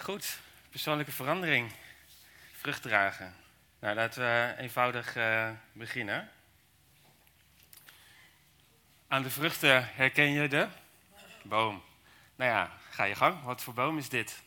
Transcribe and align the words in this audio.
Goed, 0.00 0.38
persoonlijke 0.70 1.12
verandering. 1.12 1.72
Vrucht 2.52 2.82
dragen. 2.82 3.34
Nou, 3.78 3.94
laten 3.94 4.22
we 4.22 4.54
eenvoudig 4.58 5.16
uh, 5.16 5.50
beginnen. 5.72 6.30
Aan 9.08 9.22
de 9.22 9.30
vruchten 9.30 9.88
herken 9.94 10.30
je 10.30 10.48
de 10.48 10.68
boom. 11.42 11.82
Nou 12.36 12.50
ja, 12.50 12.72
ga 12.90 13.04
je 13.04 13.14
gang. 13.14 13.42
Wat 13.42 13.62
voor 13.62 13.74
boom 13.74 13.98
is 13.98 14.08
dit? 14.08 14.42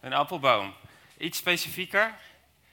Een 0.00 0.12
appelboom. 0.12 0.74
Iets 1.18 1.38
specifieker? 1.38 2.14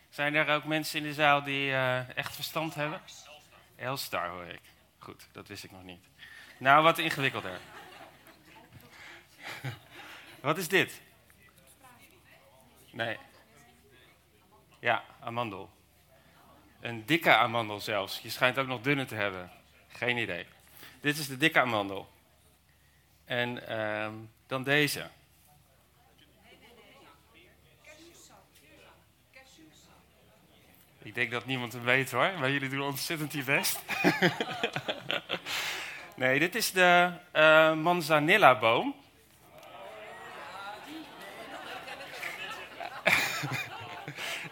Zijn 0.09 0.35
er 0.35 0.49
ook 0.49 0.63
mensen 0.63 0.99
in 0.99 1.03
de 1.03 1.13
zaal 1.13 1.43
die 1.43 1.69
uh, 1.69 2.17
echt 2.17 2.35
verstand 2.35 2.75
hebben? 2.75 3.01
Elstar 3.75 4.29
hoor 4.29 4.45
ik. 4.45 4.61
Goed, 4.99 5.27
dat 5.31 5.47
wist 5.47 5.63
ik 5.63 5.71
nog 5.71 5.83
niet. 5.83 6.05
Nou, 6.57 6.83
wat 6.83 6.97
ingewikkelder. 6.97 7.59
wat 10.41 10.57
is 10.57 10.67
dit? 10.67 11.01
Nee. 12.91 13.17
Ja, 14.79 15.03
amandel. 15.19 15.69
Een 16.79 17.05
dikke 17.05 17.35
amandel 17.35 17.79
zelfs. 17.79 18.19
Je 18.19 18.29
schijnt 18.29 18.57
ook 18.57 18.67
nog 18.67 18.81
dunne 18.81 19.05
te 19.05 19.15
hebben. 19.15 19.51
Geen 19.87 20.17
idee. 20.17 20.45
Dit 21.01 21.17
is 21.17 21.27
de 21.27 21.37
dikke 21.37 21.59
amandel. 21.59 22.09
En 23.25 23.63
uh, 23.69 24.07
dan 24.47 24.63
deze. 24.63 25.09
Ik 31.03 31.15
denk 31.15 31.31
dat 31.31 31.45
niemand 31.45 31.73
hem 31.73 31.83
weet 31.83 32.11
hoor, 32.11 32.31
maar 32.39 32.51
jullie 32.51 32.69
doen 32.69 32.81
ontzettend 32.81 33.33
je 33.33 33.43
best. 33.43 33.79
nee, 36.15 36.39
dit 36.39 36.55
is 36.55 36.71
de 36.71 37.11
uh, 37.35 37.73
manzanilla-boom. 37.73 38.95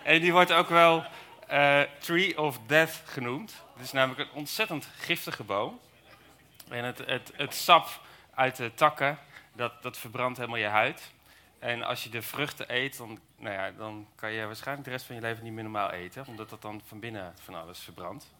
En 0.09 0.21
die 0.21 0.31
wordt 0.31 0.51
ook 0.51 0.69
wel 0.69 1.05
uh, 1.51 1.81
Tree 1.99 2.41
of 2.41 2.59
Death 2.65 3.01
genoemd. 3.05 3.63
Het 3.73 3.83
is 3.83 3.91
namelijk 3.91 4.19
een 4.19 4.37
ontzettend 4.37 4.87
giftige 4.97 5.43
boom. 5.43 5.79
En 6.69 6.83
het, 6.83 6.97
het, 7.05 7.31
het 7.35 7.53
sap 7.53 7.87
uit 8.33 8.55
de 8.55 8.73
takken, 8.73 9.17
dat, 9.53 9.83
dat 9.83 9.97
verbrandt 9.97 10.37
helemaal 10.37 10.59
je 10.59 10.65
huid. 10.65 11.11
En 11.59 11.83
als 11.83 12.03
je 12.03 12.09
de 12.09 12.21
vruchten 12.21 12.65
eet, 12.75 12.97
dan, 12.97 13.19
nou 13.37 13.55
ja, 13.55 13.71
dan 13.71 14.07
kan 14.15 14.31
je 14.31 14.45
waarschijnlijk 14.45 14.87
de 14.87 14.93
rest 14.93 15.05
van 15.05 15.15
je 15.15 15.21
leven 15.21 15.43
niet 15.43 15.53
meer 15.53 15.63
normaal 15.63 15.91
eten. 15.91 16.25
Omdat 16.27 16.49
dat 16.49 16.61
dan 16.61 16.81
van 16.85 16.99
binnen 16.99 17.33
van 17.43 17.55
alles 17.55 17.79
verbrandt. 17.79 18.33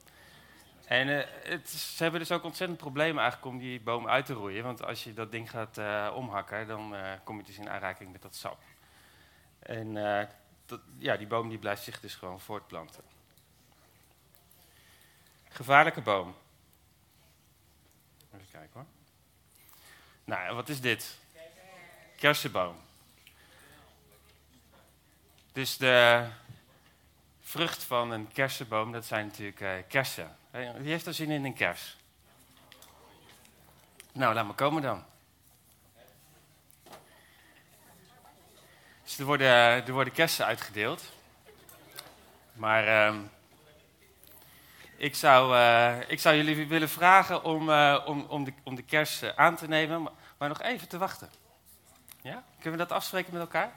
En 0.85 1.07
uh, 1.07 1.23
het, 1.43 1.69
ze 1.69 2.03
hebben 2.03 2.19
dus 2.19 2.31
ook 2.31 2.43
ontzettend 2.43 2.79
problemen 2.79 3.21
eigenlijk 3.21 3.51
om 3.51 3.59
die 3.59 3.81
boom 3.81 4.07
uit 4.07 4.25
te 4.25 4.33
roeien. 4.33 4.63
Want 4.63 4.85
als 4.85 5.03
je 5.03 5.13
dat 5.13 5.31
ding 5.31 5.49
gaat 5.49 5.77
uh, 5.77 6.11
omhakken, 6.15 6.67
dan 6.67 6.95
kom 7.23 7.37
je 7.37 7.43
dus 7.43 7.57
in 7.57 7.69
aanraking 7.69 8.11
met 8.11 8.21
dat 8.21 8.35
sap. 8.35 8.57
En 9.59 9.97
ja, 10.97 11.17
die 11.17 11.27
boom 11.27 11.49
die 11.49 11.57
blijft 11.57 11.83
zich 11.83 11.99
dus 11.99 12.15
gewoon 12.15 12.39
voortplanten. 12.39 13.03
Gevaarlijke 15.49 16.01
boom. 16.01 16.35
Even 18.33 18.47
kijken 18.51 18.71
hoor. 18.73 18.85
Nou, 20.23 20.55
wat 20.55 20.69
is 20.69 20.81
dit? 20.81 21.17
Kersenboom. 22.15 22.75
Dus 25.51 25.77
de 25.77 26.27
vrucht 27.41 27.83
van 27.83 28.11
een 28.11 28.27
kersenboom, 28.27 28.91
dat 28.91 29.05
zijn 29.05 29.25
natuurlijk 29.25 29.59
uh, 29.59 29.71
kersen. 29.87 30.37
Wie 30.51 30.91
heeft 30.91 31.05
er 31.05 31.13
zin 31.13 31.29
in 31.29 31.45
een 31.45 31.53
kers? 31.53 31.97
Nou, 34.11 34.33
laat 34.33 34.45
maar 34.45 34.55
komen 34.55 34.81
dan. 34.81 35.05
Dus 39.09 39.17
er 39.17 39.25
worden, 39.25 39.47
er 39.47 39.91
worden 39.91 40.13
kersen 40.13 40.45
uitgedeeld. 40.45 41.03
Maar 42.53 42.87
uh, 42.87 43.19
ik, 44.95 45.15
zou, 45.15 45.55
uh, 45.55 46.09
ik 46.09 46.19
zou 46.19 46.35
jullie 46.35 46.67
willen 46.67 46.89
vragen 46.89 47.43
om, 47.43 47.69
uh, 47.69 48.03
om, 48.05 48.25
om, 48.27 48.43
de, 48.43 48.53
om 48.63 48.75
de 48.75 48.81
kers 48.81 49.35
aan 49.35 49.55
te 49.55 49.67
nemen, 49.67 50.09
maar, 50.37 50.49
nog 50.49 50.61
even 50.61 50.87
te 50.87 50.97
wachten. 50.97 51.29
Ja? 52.21 52.43
Kunnen 52.59 52.79
we 52.79 52.85
dat 52.85 52.97
afspreken 52.97 53.33
met 53.33 53.41
elkaar? 53.41 53.71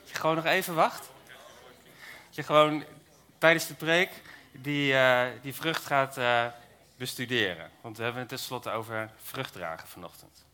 Dat 0.00 0.10
je 0.10 0.14
gewoon 0.14 0.36
nog 0.36 0.44
even 0.44 0.74
wacht. 0.74 1.10
Dat 2.26 2.34
je 2.34 2.42
gewoon 2.42 2.84
tijdens 3.38 3.66
de 3.66 3.74
preek 3.74 4.10
die, 4.52 4.94
die 5.42 5.54
vrucht 5.54 5.86
gaat 5.86 6.18
bestuderen. 6.96 7.70
Want 7.80 7.96
we 7.96 8.02
hebben 8.02 8.20
het 8.20 8.30
tenslotte 8.30 8.70
over 8.70 9.10
vruchtdragen 9.22 9.88
vanochtend. 9.88 10.44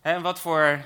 En 0.00 0.22
wat 0.22 0.40
voor 0.40 0.80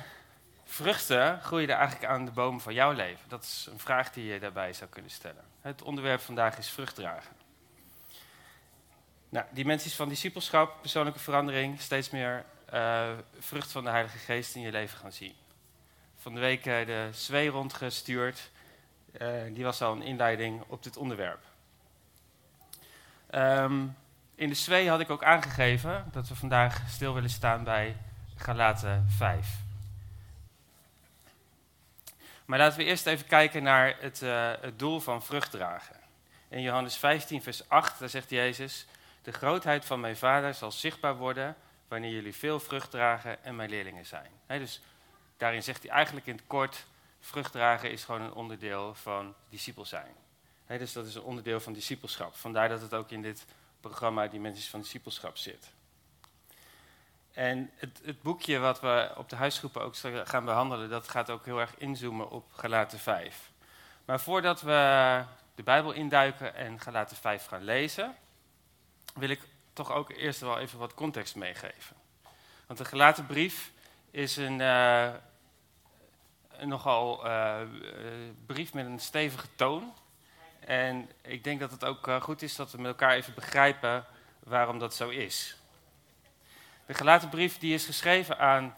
vruchten 0.71 1.41
groeien 1.41 1.69
er 1.69 1.77
eigenlijk 1.77 2.13
aan 2.13 2.25
de 2.25 2.31
boom 2.31 2.61
van 2.61 2.75
jouw 2.75 2.93
leven? 2.93 3.29
Dat 3.29 3.43
is 3.43 3.69
een 3.73 3.79
vraag 3.79 4.13
die 4.13 4.25
je 4.25 4.39
daarbij 4.39 4.73
zou 4.73 4.91
kunnen 4.91 5.11
stellen. 5.11 5.45
Het 5.61 5.83
onderwerp 5.83 6.21
vandaag 6.21 6.59
is 6.59 6.69
vruchtdragen. 6.69 7.37
Nou, 9.29 9.47
dimensies 9.51 9.95
van 9.95 10.09
discipelschap, 10.09 10.81
persoonlijke 10.81 11.19
verandering, 11.19 11.81
steeds 11.81 12.11
meer 12.11 12.45
uh, 12.75 13.09
vrucht 13.39 13.73
van 13.73 13.85
de 13.85 13.91
Heilige 13.91 14.19
Geest 14.19 14.55
in 14.55 14.61
je 14.61 14.71
leven 14.71 14.99
gaan 14.99 15.13
zien. 15.13 15.35
Van 16.17 16.35
de 16.35 16.41
week 16.41 16.67
uh, 16.67 16.87
de 16.87 17.09
Zwee 17.13 17.49
rondgestuurd, 17.49 18.51
uh, 19.21 19.29
die 19.53 19.65
was 19.65 19.83
al 19.83 19.93
een 19.93 20.03
inleiding 20.03 20.63
op 20.67 20.83
dit 20.83 20.97
onderwerp. 20.97 21.45
Um, 23.35 23.97
in 24.35 24.49
de 24.49 24.55
Zwee 24.55 24.89
had 24.89 25.01
ik 25.01 25.11
ook 25.11 25.25
aangegeven 25.25 26.09
dat 26.13 26.29
we 26.29 26.35
vandaag 26.35 26.83
stil 26.89 27.15
willen 27.15 27.31
staan 27.31 27.65
bij 27.65 27.97
Galaten 28.37 29.07
5. 29.09 29.68
Maar 32.49 32.59
laten 32.59 32.79
we 32.79 32.85
eerst 32.85 33.07
even 33.07 33.27
kijken 33.27 33.63
naar 33.63 33.97
het, 34.01 34.23
uh, 34.23 34.53
het 34.61 34.79
doel 34.79 35.01
van 35.01 35.23
vruchtdragen. 35.23 35.97
In 36.49 36.61
Johannes 36.61 36.97
15, 36.97 37.43
vers 37.43 37.69
8, 37.69 37.99
daar 37.99 38.09
zegt 38.09 38.31
Jezus: 38.31 38.87
De 39.23 39.33
grootheid 39.33 39.85
van 39.85 40.01
mijn 40.01 40.17
vader 40.17 40.55
zal 40.55 40.73
zichtbaar 40.73 41.17
worden 41.17 41.57
wanneer 41.89 42.11
jullie 42.11 42.35
veel 42.35 42.61
vrucht 42.61 42.91
dragen 42.91 43.45
en 43.45 43.57
mijn 43.57 43.71
leerlingen 43.71 44.07
zijn. 44.07 44.31
Dus 44.47 44.81
daarin 45.37 45.63
zegt 45.63 45.83
hij 45.83 45.91
eigenlijk 45.91 46.27
in 46.27 46.37
het 46.37 46.47
kort: 46.47 46.87
vruchtdragen 47.21 47.91
is 47.91 48.05
gewoon 48.05 48.23
een 48.23 48.33
onderdeel 48.33 48.95
van 48.95 49.35
discipel 49.49 49.85
zijn. 49.85 50.15
Dus 50.67 50.93
dat 50.93 51.07
is 51.07 51.15
een 51.15 51.23
onderdeel 51.23 51.61
van 51.61 51.73
discipelschap. 51.73 52.35
Vandaar 52.35 52.69
dat 52.69 52.81
het 52.81 52.95
ook 52.95 53.11
in 53.11 53.23
dit 53.23 53.45
programma 53.81 54.27
Dimensies 54.27 54.69
van 54.69 54.81
Discipelschap 54.81 55.37
zit. 55.37 55.73
En 57.33 57.71
het, 57.77 58.01
het, 58.05 58.23
boekje 58.23 58.59
wat 58.59 58.81
we 58.81 59.13
op 59.17 59.29
de 59.29 59.37
huisgroepen 59.37 59.83
ook 59.83 59.95
gaan 60.25 60.45
behandelen, 60.45 60.89
dat 60.89 61.09
gaat 61.09 61.31
ook 61.31 61.45
heel 61.45 61.61
erg 61.61 61.75
inzoomen 61.77 62.31
op 62.31 62.53
Galaten 62.53 62.99
5. 62.99 63.51
Maar 64.05 64.21
voordat 64.21 64.61
we 64.61 65.23
de 65.55 65.63
Bijbel 65.63 65.93
induiken 65.93 66.55
en 66.55 66.81
Galaten 66.81 67.17
5 67.17 67.47
gaan 67.47 67.65
lezen, 67.65 68.15
wil 69.15 69.29
ik 69.29 69.41
toch 69.73 69.93
ook 69.93 70.11
eerst 70.11 70.41
wel 70.41 70.59
even 70.59 70.79
wat 70.79 70.95
context 70.95 71.35
meegeven. 71.35 71.97
Want 72.67 72.79
de 72.79 72.85
Galaten 72.85 73.27
brief 73.27 73.73
is 74.11 74.37
een, 74.37 74.61
uh, 74.61 75.09
een 76.51 76.69
nogal 76.69 77.27
uh, 77.27 77.61
brief 78.47 78.73
met 78.75 78.87
een 78.87 79.01
stevige 79.01 79.47
toon. 79.55 79.93
En 80.61 81.11
ik 81.23 81.45
denk 81.45 81.61
dat 81.61 81.71
het 81.71 81.85
ook 81.85 82.11
goed 82.21 82.43
is 82.43 82.57
dat 82.57 82.71
we 82.71 82.79
met 82.79 82.87
elkaar 82.87 83.15
even 83.15 83.35
begrijpen 83.35 84.05
waarom 84.39 84.79
dat 84.79 84.95
zo 84.95 85.09
is. 85.09 85.58
De 86.89 86.95
gelaten 86.95 87.29
brief 87.29 87.59
die 87.59 87.75
is 87.75 87.85
geschreven 87.85 88.39
aan 88.39 88.77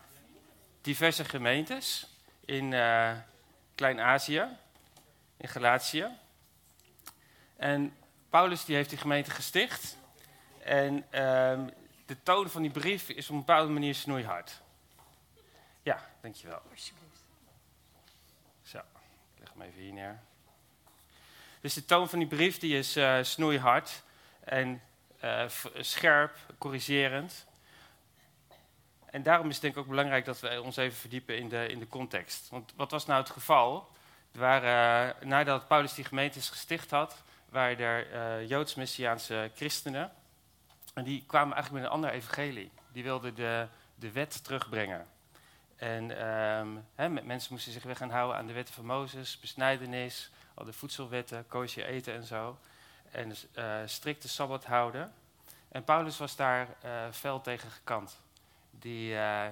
diverse 0.80 1.24
gemeentes 1.24 2.06
in 2.44 2.72
uh, 2.72 3.12
Klein-Azië, 3.74 4.46
in 5.36 5.48
Galatië. 5.48 6.08
En 7.56 7.96
Paulus 8.30 8.64
die 8.64 8.76
heeft 8.76 8.88
die 8.90 8.98
gemeente 8.98 9.30
gesticht. 9.30 9.96
En 10.62 10.94
uh, 10.96 11.66
de 12.06 12.22
toon 12.22 12.50
van 12.50 12.62
die 12.62 12.70
brief 12.70 13.08
is 13.08 13.28
op 13.28 13.32
een 13.32 13.38
bepaalde 13.38 13.72
manier 13.72 13.94
snoeihard. 13.94 14.60
Ja, 15.82 16.10
dankjewel. 16.20 16.62
Zo, 18.62 18.78
ik 18.78 19.38
leg 19.38 19.48
hem 19.52 19.62
even 19.62 19.80
hier 19.80 19.92
neer. 19.92 20.20
Dus 21.60 21.74
de 21.74 21.84
toon 21.84 22.08
van 22.08 22.18
die 22.18 22.28
brief 22.28 22.58
die 22.58 22.78
is 22.78 22.96
uh, 22.96 23.18
snoeihard 23.22 24.02
en 24.44 24.82
uh, 25.24 25.44
scherp, 25.80 26.36
corrigerend. 26.58 27.48
En 29.10 29.22
daarom 29.22 29.46
is 29.46 29.52
het 29.52 29.62
denk 29.62 29.74
ik 29.74 29.80
ook 29.80 29.88
belangrijk 29.88 30.24
dat 30.24 30.40
we 30.40 30.62
ons 30.62 30.76
even 30.76 30.98
verdiepen 30.98 31.38
in 31.38 31.48
de, 31.48 31.66
in 31.66 31.78
de 31.78 31.88
context. 31.88 32.48
Want 32.48 32.72
wat 32.76 32.90
was 32.90 33.06
nou 33.06 33.20
het 33.20 33.30
geval? 33.30 33.88
Uh, 34.36 35.08
nadat 35.20 35.68
Paulus 35.68 35.94
die 35.94 36.04
gemeentes 36.04 36.48
gesticht 36.48 36.90
had, 36.90 37.22
waren 37.48 37.78
er 37.78 38.12
uh, 38.12 38.48
Joods-Messiaanse 38.48 39.50
christenen. 39.54 40.12
En 40.94 41.04
die 41.04 41.24
kwamen 41.26 41.54
eigenlijk 41.54 41.82
met 41.82 41.92
een 41.92 41.96
ander 41.96 42.10
evangelie. 42.10 42.70
Die 42.92 43.02
wilden 43.02 43.34
de, 43.34 43.66
de 43.94 44.12
wet 44.12 44.44
terugbrengen. 44.44 45.06
En 45.76 46.26
um, 46.96 47.26
mensen 47.26 47.52
moesten 47.52 47.72
zich 47.72 47.82
weg 47.82 47.98
gaan 47.98 48.10
houden 48.10 48.36
aan 48.36 48.46
de 48.46 48.52
wetten 48.52 48.74
van 48.74 48.86
Mozes, 48.86 49.40
besnijdenis, 49.40 50.30
al 50.54 50.64
de 50.64 50.72
voedselwetten, 50.72 51.46
koosje 51.46 51.84
eten 51.84 52.14
en 52.14 52.24
zo. 52.24 52.58
En 53.10 53.34
uh, 53.54 53.74
strikte 53.84 54.28
sabbat 54.28 54.64
houden. 54.64 55.12
En 55.68 55.84
Paulus 55.84 56.18
was 56.18 56.36
daar 56.36 56.68
fel 57.10 57.40
tegen 57.40 57.70
gekant 57.70 58.18
die, 58.70 59.12
uh, 59.12 59.46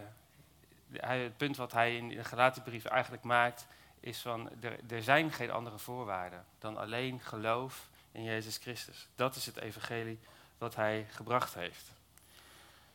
hij, 0.92 1.22
het 1.22 1.36
punt 1.36 1.56
wat 1.56 1.72
hij 1.72 1.96
in 1.96 2.08
de 2.08 2.24
Galatenbrief 2.24 2.84
eigenlijk 2.84 3.22
maakt, 3.22 3.66
is 4.00 4.20
van 4.20 4.50
er, 4.60 4.78
er 4.88 5.02
zijn 5.02 5.32
geen 5.32 5.50
andere 5.50 5.78
voorwaarden 5.78 6.44
dan 6.58 6.76
alleen 6.76 7.20
geloof 7.20 7.88
in 8.12 8.22
Jezus 8.22 8.56
Christus. 8.56 9.08
Dat 9.14 9.36
is 9.36 9.46
het 9.46 9.56
evangelie 9.56 10.18
wat 10.58 10.74
hij 10.74 11.06
gebracht 11.10 11.54
heeft. 11.54 11.84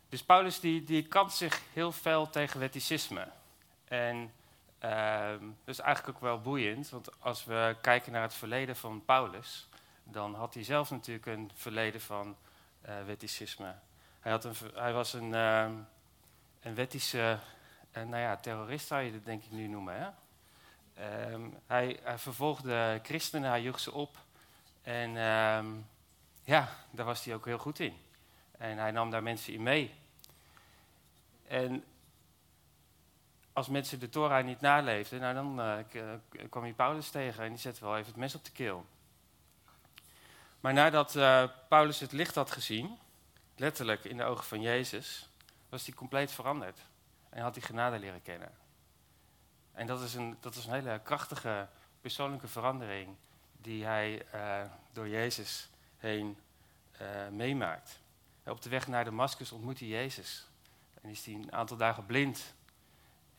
Dus 0.10 0.24
Paulus 0.24 0.60
die, 0.60 0.84
die 0.84 1.08
kant 1.08 1.34
zich 1.34 1.62
heel 1.74 1.92
fel 1.92 2.30
tegen 2.30 2.60
wetticisme. 2.60 3.28
En 3.86 4.31
uh, 4.84 5.30
dat 5.40 5.75
is 5.75 5.80
eigenlijk 5.80 6.16
ook 6.16 6.24
wel 6.24 6.42
boeiend, 6.42 6.90
want 6.90 7.22
als 7.22 7.46
we 7.46 7.75
kijken 7.81 8.12
naar 8.12 8.22
het 8.22 8.34
verleden 8.34 8.75
van 8.75 9.06
Paulus, 9.06 9.68
dan 10.04 10.36
had 10.36 10.54
hij 10.54 10.64
zelf 10.64 10.92
natuurlijk 10.92 11.25
een 11.25 11.52
verleden 11.54 12.02
van 12.02 12.36
uh, 12.86 13.04
wetticisme. 13.06 13.75
Hij, 14.20 14.31
had 14.31 14.44
een, 14.44 14.56
hij 14.74 14.94
was 14.94 15.14
een, 15.14 15.34
uh, 15.34 15.70
een 16.63 16.75
wettische, 16.75 17.39
uh, 17.98 18.04
nou 18.04 18.21
ja, 18.21 18.36
terrorist 18.36 18.88
zou 18.88 19.01
je 19.01 19.12
het 19.12 19.25
denk 19.25 19.44
ik 19.44 19.51
nu 19.51 19.68
noemen. 19.68 19.95
Hè? 19.95 20.10
Ehm, 20.94 21.42
hij, 21.65 22.00
hij, 22.04 22.18
vervolgde 22.18 23.00
christenen, 23.04 23.50
hij 23.50 23.62
joeg 23.62 23.80
ze 23.80 23.92
op. 23.92 24.18
En 24.81 25.18
ehm, 25.18 25.68
ja, 26.44 26.69
daar 26.92 27.06
was 27.06 27.24
hij 27.24 27.33
ook 27.33 27.45
heel 27.45 27.57
goed 27.57 27.80
in. 27.80 27.98
En 28.57 28.77
hij 28.77 28.92
nam 28.92 29.10
daar 29.10 29.24
mensen 29.24 29.54
in 29.54 29.63
mee. 29.63 29.94
En 31.48 31.83
als 33.54 33.68
mensen 33.68 34.00
de 34.00 34.10
Torah 34.10 34.45
niet 34.45 34.62
naleefden, 34.62 35.19
nou 35.19 35.33
dan 35.33 35.60
uh, 35.60 36.48
kwam 36.50 36.63
hij 36.63 36.74
Paulus 36.74 37.10
tegen 37.10 37.44
en 37.44 37.50
die 37.50 37.60
zette 37.60 37.86
wel 37.86 37.98
even 37.98 38.07
het 38.07 38.15
mes 38.15 38.36
op 38.36 38.45
de 38.45 38.51
keel. 38.51 38.86
Maar 40.60 40.74
nadat 40.74 41.12
Paulus 41.68 42.00
het 42.00 42.12
licht 42.12 42.36
had 42.36 42.51
gezien, 42.51 42.98
letterlijk 43.56 44.04
in 44.04 44.18
de 44.18 44.24
ogen 44.24 44.45
van 44.45 44.62
Jezus, 44.62 45.30
was 45.74 45.86
hij 45.86 45.96
compleet 45.96 46.31
veranderd. 46.31 46.80
En 47.30 47.42
had 47.42 47.56
hij 47.56 47.64
genade 47.64 48.00
leren 48.00 48.22
kennen. 48.22 48.52
En 49.72 49.88
dat 49.88 50.02
is 50.02 50.14
een, 50.14 50.38
dat 50.40 50.56
is 50.56 50.66
een 50.66 50.74
hele 50.74 51.00
krachtige 51.04 51.68
persoonlijke 52.02 52.48
verandering 52.48 53.16
die 53.52 53.86
hij 53.86 54.25
uh, 54.36 54.62
door 54.92 55.08
Jezus 55.08 55.70
heen 55.98 56.38
meemaakt. 57.31 58.00
Op 58.46 58.62
de 58.62 58.70
weg 58.70 58.88
naar 58.88 59.04
Damascus 59.04 59.52
ontmoet 59.52 59.80
hij 59.80 59.88
Jezus. 59.88 60.48
En 61.02 61.10
is 61.10 61.25
hij 61.25 61.34
een 61.34 61.52
aantal 61.54 61.78
dagen 61.78 62.06
blind. 62.06 62.54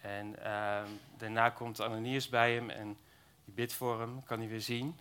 En 0.01 0.37
uh, 0.39 0.83
daarna 1.17 1.51
komt 1.51 1.81
Ananias 1.81 2.29
bij 2.29 2.55
hem 2.55 2.71
en 2.71 2.97
die 3.45 3.55
bidt 3.55 3.73
voor 3.73 4.01
hem, 4.01 4.25
kan 4.25 4.39
hij 4.39 4.49
weer 4.49 4.61
zien. 4.61 4.99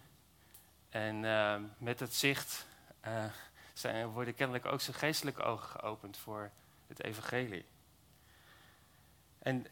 En 0.90 1.24
uh, 1.24 1.56
met 1.78 2.00
het 2.00 2.16
zicht 2.16 2.68
uh, 3.08 3.24
zijn, 3.74 4.08
worden 4.08 4.36
kennelijk 4.36 4.66
ook 4.66 4.82
zijn 4.82 4.96
geestelijke 4.96 5.42
ogen 5.42 5.80
geopend 5.80 6.18
voor 6.18 6.52
het 6.88 7.04
evangelie. 7.04 7.66
En 9.40 9.66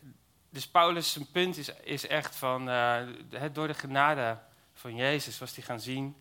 dus 0.49 0.67
Paulus' 0.67 1.19
punt 1.31 1.57
is, 1.57 1.69
is 1.69 2.07
echt 2.07 2.35
van, 2.35 2.67
het, 2.67 3.55
door 3.55 3.67
de 3.67 3.73
genade 3.73 4.39
van 4.73 4.95
Jezus 4.95 5.39
was 5.39 5.55
hij 5.55 5.63
gaan 5.63 5.79
zien 5.79 6.15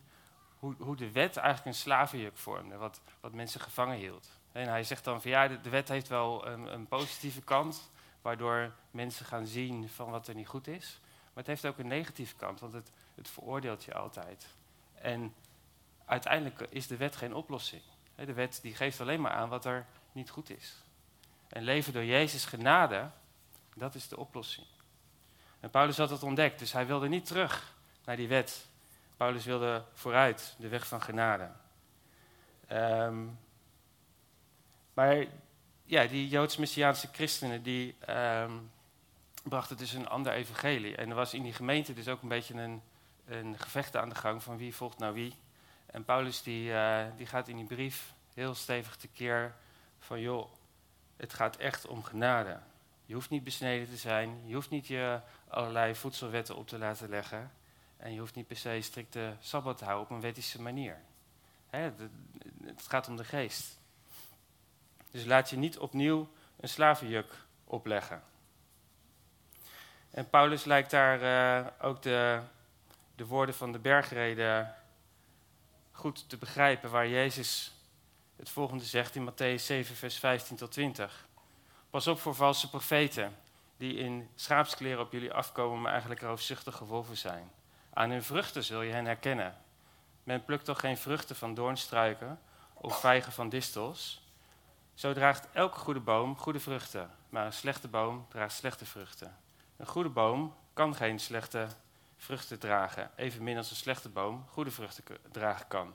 hoe, 0.59 0.75
hoe 0.79 0.97
de 0.97 1.11
wet 1.11 1.37
eigenlijk 1.37 1.67
een 1.67 1.83
slavenjuk 1.83 2.37
vormde, 2.37 2.77
wat, 2.77 3.01
wat 3.21 3.33
mensen 3.33 3.61
gevangen 3.61 3.97
hield. 3.97 4.29
En 4.53 4.69
hij 4.69 4.85
zegt 4.85 5.05
dan 5.05 5.23
van 5.23 5.31
ja, 5.31 5.49
de, 5.49 5.61
de 5.61 5.71
wet 5.71 5.89
heeft 5.89 6.09
wel 6.09 6.47
een, 6.47 6.73
een, 6.73 6.87
positieve 6.87 7.41
kant, 7.41 7.91
waardoor 8.23 8.73
mensen 8.91 9.27
gaan 9.27 9.47
zien 9.47 9.89
van 9.89 10.11
wat 10.11 10.29
er 10.29 10.35
niet 10.35 10.49
goed 10.49 10.67
is. 10.67 11.01
Maar 11.03 11.45
het 11.45 11.47
heeft 11.47 11.67
ook 11.67 11.79
een 11.79 11.87
negatieve 11.87 12.35
kant, 12.37 12.61
want 12.61 12.73
het, 12.73 12.91
het 13.15 13.29
veroordeelt 13.29 13.85
je 13.85 13.95
altijd. 13.95 14.47
En 14.95 15.35
uiteindelijk 16.05 16.61
is 16.61 16.87
de 16.87 16.97
wet 16.97 17.17
geen 17.17 17.35
oplossing. 17.35 17.83
De 18.15 18.33
wet 18.33 18.59
die 18.63 18.75
geeft 18.75 19.01
alleen 19.01 19.21
maar 19.21 19.33
aan 19.33 19.49
wat 19.49 19.65
er 19.65 19.87
niet 20.13 20.31
goed 20.31 20.51
is. 20.51 20.75
En 21.49 21.63
leven 21.63 21.93
door 21.93 22.05
Jezus 22.05 22.45
genade, 22.45 23.11
dat 23.75 23.95
is 23.95 24.09
de 24.09 24.17
oplossing. 24.17 24.67
En 25.61 25.71
Paulus 25.71 25.97
had 25.97 26.09
dat 26.09 26.23
ontdekt, 26.23 26.59
dus 26.59 26.73
hij 26.73 26.87
wilde 26.87 27.09
niet 27.09 27.27
terug 27.27 27.75
naar 28.05 28.17
die 28.17 28.29
wet. 28.29 28.67
Paulus 29.17 29.45
wilde 29.45 29.85
vooruit, 29.95 30.55
de 30.59 30.69
weg 30.69 30.87
van 30.87 31.03
genade. 31.03 31.51
Um, 32.73 33.39
maar 34.95 35.25
ja, 35.85 36.07
die 36.07 36.29
Joods-Messiaanse 36.29 37.09
christenen 37.13 37.63
die 37.63 37.97
um, 38.09 38.71
brachten 39.43 39.77
dus 39.77 39.93
een 39.93 40.09
ander 40.09 40.33
evangelie. 40.33 40.97
En 40.97 41.09
er 41.09 41.15
was 41.15 41.35
in 41.35 41.43
die 41.43 41.53
gemeente 41.53 41.93
dus 41.93 42.09
ook 42.09 42.23
een 42.23 42.29
beetje 42.29 42.55
een, 42.55 42.83
een 43.25 43.59
gevecht 43.59 43.97
aan 43.97 44.09
de 44.09 44.15
gang 44.15 44.43
van 44.43 44.57
wie 44.57 44.75
volgt 44.75 44.99
nou 44.99 45.15
wie. 45.15 45.35
En 45.87 46.05
Paulus 46.05 46.43
die, 46.43 46.71
uh, 46.71 47.05
die 47.17 47.27
gaat 47.27 47.49
in 47.49 47.57
die 47.57 47.65
brief 47.65 48.13
heel 48.35 48.55
stevig 48.55 48.97
tekeer 48.97 49.55
van 50.01 50.21
joh, 50.21 50.51
het 51.17 51.35
gaat 51.35 51.57
echt 51.57 51.87
om 51.87 52.03
genade. 52.03 52.59
Je 53.05 53.15
hoeft 53.15 53.31
niet 53.31 53.45
besneden 53.45 53.89
te 53.89 53.97
zijn, 53.97 54.43
je 54.47 54.55
hoeft 54.55 54.71
niet 54.71 54.87
je 54.87 55.21
allerlei 55.49 55.95
voedselwetten 55.95 56.57
op 56.57 56.69
te 56.69 56.79
laten 56.79 57.09
leggen. 57.09 57.53
En 57.97 58.13
je 58.13 58.21
hoeft 58.21 58.35
niet 58.35 58.47
per 58.47 58.57
se 58.57 58.79
strikte 58.81 59.37
sabbat 59.41 59.79
te 59.79 59.85
houden 59.85 60.05
op 60.05 60.11
een 60.11 60.21
wettische 60.21 60.63
manier. 60.63 61.01
Het 61.71 62.87
gaat 62.89 63.09
om 63.09 63.17
de 63.17 63.25
geest. 63.25 63.79
Dus 65.11 65.25
laat 65.25 65.51
je 65.51 65.57
niet 65.57 65.79
opnieuw 65.79 66.29
een 66.57 66.69
slavenjuk 66.69 67.33
opleggen. 67.65 68.23
En 70.11 70.31
Paulus 70.31 70.65
lijkt 70.65 70.91
daar 70.91 71.23
uh, 71.23 71.67
ook 71.81 72.03
de, 72.03 72.41
de 73.15 73.27
woorden 73.27 73.55
van 73.55 73.73
de 73.73 73.79
bergreden 73.79 74.75
goed 75.91 76.29
te 76.29 76.37
begrijpen, 76.37 76.91
waar 76.91 77.09
Jezus 77.09 77.73
het 78.41 78.51
volgende 78.51 78.85
zegt 78.85 79.15
in 79.15 79.31
Matthäus 79.31 79.65
7, 79.65 79.97
vers 79.97 80.19
15 80.19 80.57
tot 80.57 80.73
20. 80.73 81.29
Pas 81.91 82.07
op 82.07 82.21
voor 82.21 82.35
valse 82.35 82.71
profeten, 82.71 83.37
die 83.77 83.95
in 83.95 84.29
schaapskleren 84.35 85.01
op 85.01 85.13
jullie 85.13 85.33
afkomen, 85.33 85.81
maar 85.81 85.91
eigenlijk 85.93 86.21
roofzuchtige 86.21 86.85
wolven 86.85 87.17
zijn. 87.17 87.51
Aan 87.93 88.11
hun 88.11 88.23
vruchten 88.23 88.65
zul 88.65 88.83
je 88.83 88.93
hen 88.93 89.05
herkennen. 89.05 89.57
Men 90.23 90.45
plukt 90.45 90.65
toch 90.65 90.81
geen 90.81 90.97
vruchten 90.97 91.37
van 91.37 91.55
doornstruiken 91.55 92.41
of 92.75 93.01
vijgen 93.01 93.33
van 93.33 93.49
distels. 93.49 94.23
Zo 94.95 95.13
draagt 95.13 95.49
elke 95.53 95.79
goede 95.79 96.01
boom 96.01 96.37
goede 96.37 96.61
vruchten, 96.61 97.11
maar 97.29 97.47
een 97.47 97.53
slechte 97.53 97.89
boom 97.89 98.27
draagt 98.29 98.55
slechte 98.55 98.87
vruchten. 98.87 99.37
Een 99.77 99.87
goede 99.87 100.09
boom 100.09 100.55
kan 100.73 100.95
geen 100.95 101.19
slechte 101.19 101.69
vruchten 102.17 102.59
dragen, 102.59 103.11
evenmin 103.17 103.57
als 103.57 103.71
een 103.71 103.77
slechte 103.77 104.09
boom 104.09 104.45
goede 104.49 104.71
vruchten 104.71 105.05
dragen 105.33 105.69
kan. 105.69 105.95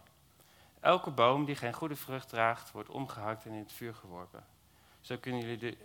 Elke 0.86 1.12
boom 1.12 1.46
die 1.46 1.56
geen 1.56 1.74
goede 1.74 1.96
vrucht 1.96 2.30
draagt, 2.30 2.72
wordt 2.72 2.90
omgehakt 2.90 3.46
en 3.46 3.52
in 3.52 3.60
het 3.60 3.72
vuur 3.72 3.96
geworpen. 3.96 4.46
Zo 5.02 5.18
kunnen 5.18 5.42
jullie, 5.42 5.58
de, 5.58 5.78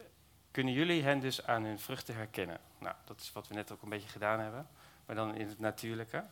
kunnen 0.50 0.72
jullie 0.72 1.02
hen 1.02 1.20
dus 1.20 1.46
aan 1.46 1.64
hun 1.64 1.78
vruchten 1.78 2.14
herkennen. 2.14 2.60
Nou, 2.78 2.94
dat 3.04 3.20
is 3.20 3.32
wat 3.32 3.48
we 3.48 3.54
net 3.54 3.72
ook 3.72 3.82
een 3.82 3.88
beetje 3.88 4.08
gedaan 4.08 4.40
hebben, 4.40 4.68
maar 5.06 5.16
dan 5.16 5.34
in 5.34 5.48
het 5.48 5.58
natuurlijke. 5.58 6.24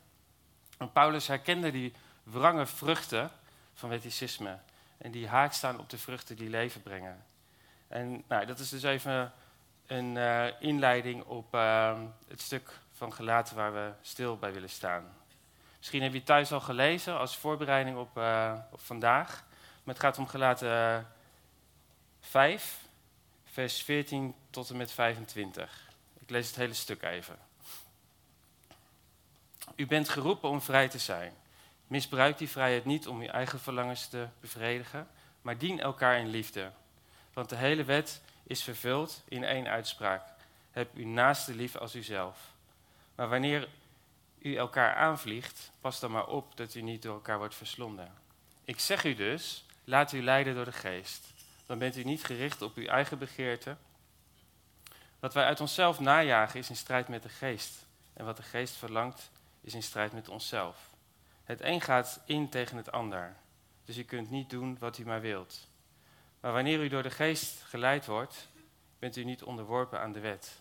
En 0.79 0.93
Paulus 0.93 1.27
herkende 1.27 1.71
die 1.71 1.93
wrange 2.23 2.67
vruchten 2.67 3.31
van 3.75 3.89
wetticisme 3.89 4.59
en 4.99 5.11
die 5.11 5.29
haak 5.29 5.53
staan 5.53 5.79
op 5.79 5.91
de 5.91 5.99
vruchten 5.99 6.37
die 6.37 6.51
leven 6.51 6.83
brengen. 6.83 7.25
En 7.87 8.25
nou, 8.27 8.47
dat 8.47 8.59
is 8.59 8.69
dus 8.69 8.83
even 8.83 9.33
een 9.87 10.17
uh, 10.17 10.61
inleiding 10.61 11.25
op 11.25 11.55
uh, 11.55 12.01
het 12.27 12.41
stuk 12.41 12.79
van 12.93 13.13
gelaten 13.13 13.57
waar 13.57 13.73
we 13.73 13.93
stil 14.01 14.39
bij 14.39 14.53
willen 14.53 14.71
staan. 14.71 15.18
Misschien 15.79 16.03
heb 16.03 16.13
je 16.13 16.23
thuis 16.23 16.53
al 16.53 16.61
gelezen 16.61 17.19
als 17.19 17.37
voorbereiding 17.37 17.97
op, 17.97 18.19
uh, 18.19 18.55
op 18.71 18.81
vandaag. 18.81 19.45
Maar 19.85 19.95
het 19.95 20.05
gaat 20.05 20.19
om 20.19 20.27
gelaten 20.27 21.07
5, 22.21 22.79
vers 23.45 23.83
14 23.83 24.35
tot 24.51 24.71
en 24.71 24.77
met 24.77 24.93
25. 24.93 25.89
Ik 26.19 26.31
lees 26.31 26.47
het 26.47 26.57
hele 26.57 26.75
stuk 26.75 27.03
even. 27.03 27.39
U 29.77 29.87
bent 29.87 30.09
geroepen 30.09 30.49
om 30.49 30.63
vrij 30.63 30.89
te 30.89 30.99
zijn. 30.99 31.33
Misbruik 31.87 32.39
die 32.39 32.49
vrijheid 32.49 32.85
niet 32.85 33.07
om 33.07 33.23
je 33.23 33.31
eigen 33.31 33.61
verlangens 33.61 34.09
te 34.09 34.27
bevredigen, 34.41 35.09
maar 35.43 35.59
dien 35.59 35.81
elkaar 35.81 36.19
in 36.19 36.29
liefde. 36.29 36.71
Want 37.33 37.49
de 37.49 37.57
hele 37.57 37.85
wet 37.85 38.23
is 38.43 38.63
vervuld 38.63 39.23
in 39.29 39.45
één 39.45 39.69
uitspraak. 39.69 40.23
Heb 40.71 40.95
uw 40.95 41.07
naaste 41.07 41.55
lief 41.55 41.77
als 41.77 41.95
uzelf. 41.95 42.39
Maar 43.15 43.29
wanneer 43.29 43.69
u 44.41 44.57
elkaar 44.57 44.95
aanvliegt, 44.95 45.71
pas 45.81 46.01
dan 46.01 46.11
maar 46.11 46.27
op 46.27 46.57
dat 46.57 46.75
u 46.75 46.81
niet 46.81 47.03
door 47.03 47.15
elkaar 47.15 47.39
wordt 47.39 47.55
verslonden. 47.55 48.13
Ik 48.65 48.81
zeg 48.81 49.05
u 49.05 49.15
dus, 49.15 49.65
laat 49.85 50.13
u 50.13 50.23
leiden 50.23 50.55
door 50.55 50.65
de 50.65 50.73
geest. 50.73 51.27
Dan 51.67 51.79
bent 51.79 51.97
u 51.97 52.05
niet 52.05 52.25
gericht 52.25 52.63
op 52.63 52.77
uw 52.77 52.87
eigen 52.87 53.19
begeerte. 53.19 53.77
Wat 55.19 55.35
wij 55.35 55.45
uit 55.45 55.61
onszelf 55.61 56.01
najagen 56.01 56.59
is 56.59 56.69
in 56.69 56.77
strijd 56.77 57.09
met 57.09 57.23
de 57.23 57.29
geest. 57.29 57.87
En 58.13 58.25
wat 58.25 58.37
de 58.37 58.43
geest 58.43 58.77
verlangt 58.77 59.31
is 59.61 59.75
in 59.75 59.83
strijd 59.83 60.13
met 60.13 60.29
onszelf. 60.29 60.91
Het 61.45 61.61
een 61.61 61.81
gaat 61.81 62.21
in 62.25 62.49
tegen 62.49 62.77
het 62.77 62.93
ander. 62.93 63.37
Dus 63.85 63.99
u 63.99 64.03
kunt 64.03 64.31
niet 64.31 64.51
doen 64.51 64.77
wat 64.79 64.99
u 64.99 65.05
maar 65.05 65.21
wilt. 65.21 65.67
Maar 66.41 66.53
wanneer 66.53 66.83
u 66.83 66.89
door 66.89 67.03
de 67.03 67.11
geest 67.11 67.63
geleid 67.63 68.07
wordt, 68.07 68.49
bent 68.99 69.17
u 69.17 69.25
niet 69.25 69.43
onderworpen 69.43 70.01
aan 70.01 70.13
de 70.13 70.21
wet. 70.21 70.61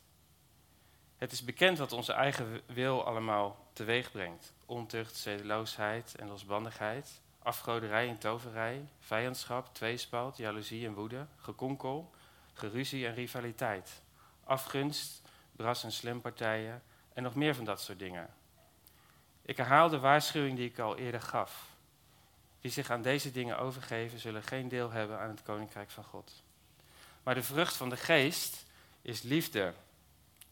Het 1.18 1.32
is 1.32 1.44
bekend 1.44 1.78
wat 1.78 1.92
onze 1.92 2.14
eigen 2.14 2.62
wil 2.66 3.06
allemaal 3.06 3.68
teweeg 3.74 4.12
brengt. 4.12 4.54
Ontucht, 4.66 5.16
zedeloosheid 5.16 6.16
en 6.16 6.28
losbandigheid, 6.28 7.22
afgoderij 7.40 8.08
en 8.08 8.18
toverij, 8.18 8.90
vijandschap, 9.00 9.74
tweespalt, 9.74 10.38
jaloezie 10.38 10.86
en 10.86 10.94
woede, 10.94 11.28
gekonkel, 11.38 12.12
geruzie 12.54 13.08
en 13.08 13.14
rivaliteit. 13.14 14.02
afgunst, 14.44 15.22
bras- 15.52 15.84
en 15.84 15.92
slimpartijen 15.92 16.84
en 17.14 17.24
nog 17.24 17.36
meer 17.36 17.56
van 17.56 17.66
dat 17.66 17.82
soort 17.82 18.00
dingen. 18.00 18.30
Ik 19.42 19.58
herhaal 19.58 19.90
de 19.90 20.00
waarschuwing 20.00 20.58
die 20.58 20.70
ik 20.70 20.80
al 20.80 20.98
eerder 20.98 21.22
gaf. 21.22 21.70
Wie 22.62 22.72
zich 22.72 22.90
aan 22.90 23.02
deze 23.02 23.32
dingen 23.32 23.60
overgeven, 23.60 24.20
zullen 24.20 24.44
geen 24.44 24.68
deel 24.68 24.92
hebben 24.92 25.20
aan 25.20 25.30
het 25.30 25.44
koninkrijk 25.44 25.90
van 25.90 26.04
God. 26.04 26.44
Maar 27.24 27.36
de 27.36 27.44
vrucht 27.44 27.76
van 27.76 27.90
de 27.90 27.98
geest 27.98 28.66
is 29.02 29.22
liefde, 29.22 29.74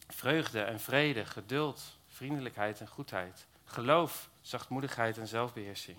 vreugde 0.07 0.62
en 0.62 0.79
vrede, 0.79 1.25
geduld, 1.25 1.97
vriendelijkheid 2.07 2.79
en 2.79 2.88
goedheid, 2.88 3.45
geloof, 3.65 4.29
zachtmoedigheid 4.41 5.17
en 5.17 5.27
zelfbeheersing. 5.27 5.97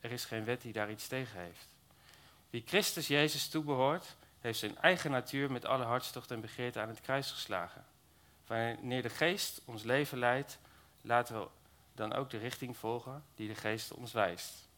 Er 0.00 0.12
is 0.12 0.24
geen 0.24 0.44
wet 0.44 0.60
die 0.60 0.72
daar 0.72 0.90
iets 0.90 1.08
tegen 1.08 1.40
heeft. 1.40 1.68
Wie 2.50 2.62
Christus 2.66 3.06
Jezus 3.06 3.48
toebehoort, 3.48 4.16
heeft 4.40 4.58
zijn 4.58 4.78
eigen 4.78 5.10
natuur 5.10 5.52
met 5.52 5.64
alle 5.64 5.84
hartstocht 5.84 6.30
en 6.30 6.40
begeerte 6.40 6.80
aan 6.80 6.88
het 6.88 7.00
kruis 7.00 7.30
geslagen. 7.30 7.84
Wanneer 8.46 9.02
de 9.02 9.10
geest 9.10 9.60
ons 9.64 9.82
leven 9.82 10.18
leidt, 10.18 10.58
laten 11.00 11.40
we 11.40 11.48
dan 11.94 12.12
ook 12.12 12.30
de 12.30 12.38
richting 12.38 12.76
volgen 12.76 13.24
die 13.34 13.48
de 13.48 13.54
geest 13.54 13.92
ons 13.92 14.12
wijst. 14.12 14.68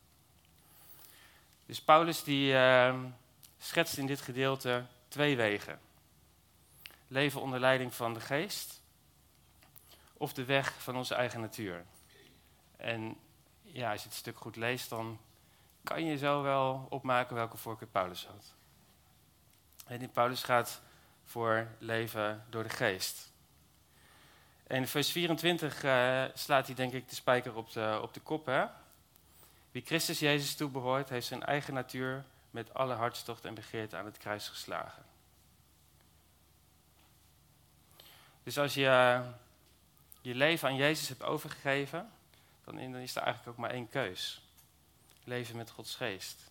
Dus 1.66 1.82
Paulus 1.82 2.24
die 2.24 2.52
uh, 2.52 2.94
schetst 3.58 3.96
in 3.96 4.06
dit 4.06 4.20
gedeelte 4.20 4.84
twee 5.08 5.36
wegen. 5.36 5.80
Leven 7.08 7.40
onder 7.40 7.60
leiding 7.60 7.94
van 7.94 8.14
de 8.14 8.20
geest 8.20 8.82
of 10.12 10.32
de 10.32 10.44
weg 10.44 10.82
van 10.82 10.96
onze 10.96 11.14
eigen 11.14 11.40
natuur. 11.40 11.84
En 12.76 13.16
ja, 13.62 13.90
als 13.90 14.02
je 14.02 14.08
het 14.08 14.18
stuk 14.18 14.38
goed 14.38 14.56
leest, 14.56 14.88
dan 14.88 15.18
kan 15.82 16.04
je 16.04 16.16
zo 16.16 16.42
wel 16.42 16.86
opmaken 16.88 17.34
welke 17.34 17.56
voorkeur 17.56 17.88
Paulus 17.88 18.26
had. 18.26 18.54
En 19.86 20.10
Paulus 20.10 20.42
gaat 20.42 20.80
voor 21.24 21.68
leven 21.78 22.44
door 22.48 22.62
de 22.62 22.68
geest. 22.68 23.32
En 24.66 24.76
in 24.76 24.86
vers 24.86 25.10
24 25.10 25.82
uh, 25.82 26.24
eh, 26.24 26.30
slaat 26.34 26.66
hij 26.66 26.74
denk 26.74 26.92
ik 26.92 27.08
de 27.08 27.14
spijker 27.14 27.54
op 27.54 27.72
de, 27.72 27.98
op 28.02 28.14
de 28.14 28.20
kop. 28.20 28.46
Hè? 28.46 28.66
Wie 29.70 29.82
Christus 29.82 30.18
Jezus 30.18 30.54
toebehoort, 30.54 31.08
heeft 31.08 31.26
zijn 31.26 31.42
eigen 31.42 31.74
natuur 31.74 32.24
met 32.50 32.74
alle 32.74 32.94
hartstocht 32.94 33.44
en 33.44 33.54
begeerte 33.54 33.96
aan 33.96 34.04
het 34.04 34.18
kruis 34.18 34.48
geslagen. 34.48 35.07
Dus 38.48 38.58
als 38.58 38.74
je 38.74 39.22
je 40.20 40.34
leven 40.34 40.68
aan 40.68 40.76
Jezus 40.76 41.08
hebt 41.08 41.22
overgegeven, 41.22 42.12
dan 42.64 42.78
is 42.78 43.16
er 43.16 43.22
eigenlijk 43.22 43.48
ook 43.48 43.56
maar 43.56 43.70
één 43.70 43.88
keus. 43.88 44.42
Leven 45.24 45.56
met 45.56 45.70
Gods 45.70 45.94
geest. 45.94 46.50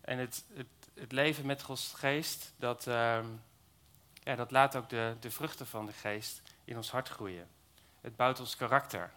En 0.00 0.18
het, 0.18 0.44
het, 0.54 0.66
het 0.94 1.12
leven 1.12 1.46
met 1.46 1.62
Gods 1.62 1.92
geest, 1.96 2.52
dat, 2.56 2.86
uh, 2.86 3.24
ja, 4.22 4.34
dat 4.34 4.50
laat 4.50 4.76
ook 4.76 4.88
de, 4.88 5.16
de 5.20 5.30
vruchten 5.30 5.66
van 5.66 5.86
de 5.86 5.92
geest 5.92 6.42
in 6.64 6.76
ons 6.76 6.90
hart 6.90 7.08
groeien. 7.08 7.48
Het 8.00 8.16
bouwt 8.16 8.40
ons 8.40 8.56
karakter, 8.56 9.12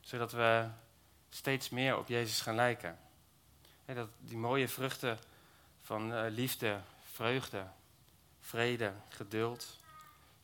zodat 0.00 0.32
we 0.32 0.68
steeds 1.30 1.68
meer 1.68 1.98
op 1.98 2.08
Jezus 2.08 2.40
gaan 2.40 2.54
lijken. 2.54 2.98
dat, 3.84 4.08
die 4.18 4.36
mooie 4.38 4.68
vruchten 4.68 5.18
van 5.82 6.12
uh, 6.12 6.24
liefde, 6.28 6.80
vreugde, 7.12 7.66
vrede, 8.40 8.92
geduld, 9.08 9.80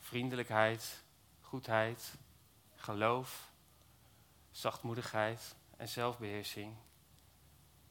vriendelijkheid, 0.09 1.03
goedheid, 1.41 2.15
geloof, 2.77 3.51
zachtmoedigheid 4.51 5.55
en 5.77 5.89
zelfbeheersing 5.89 6.77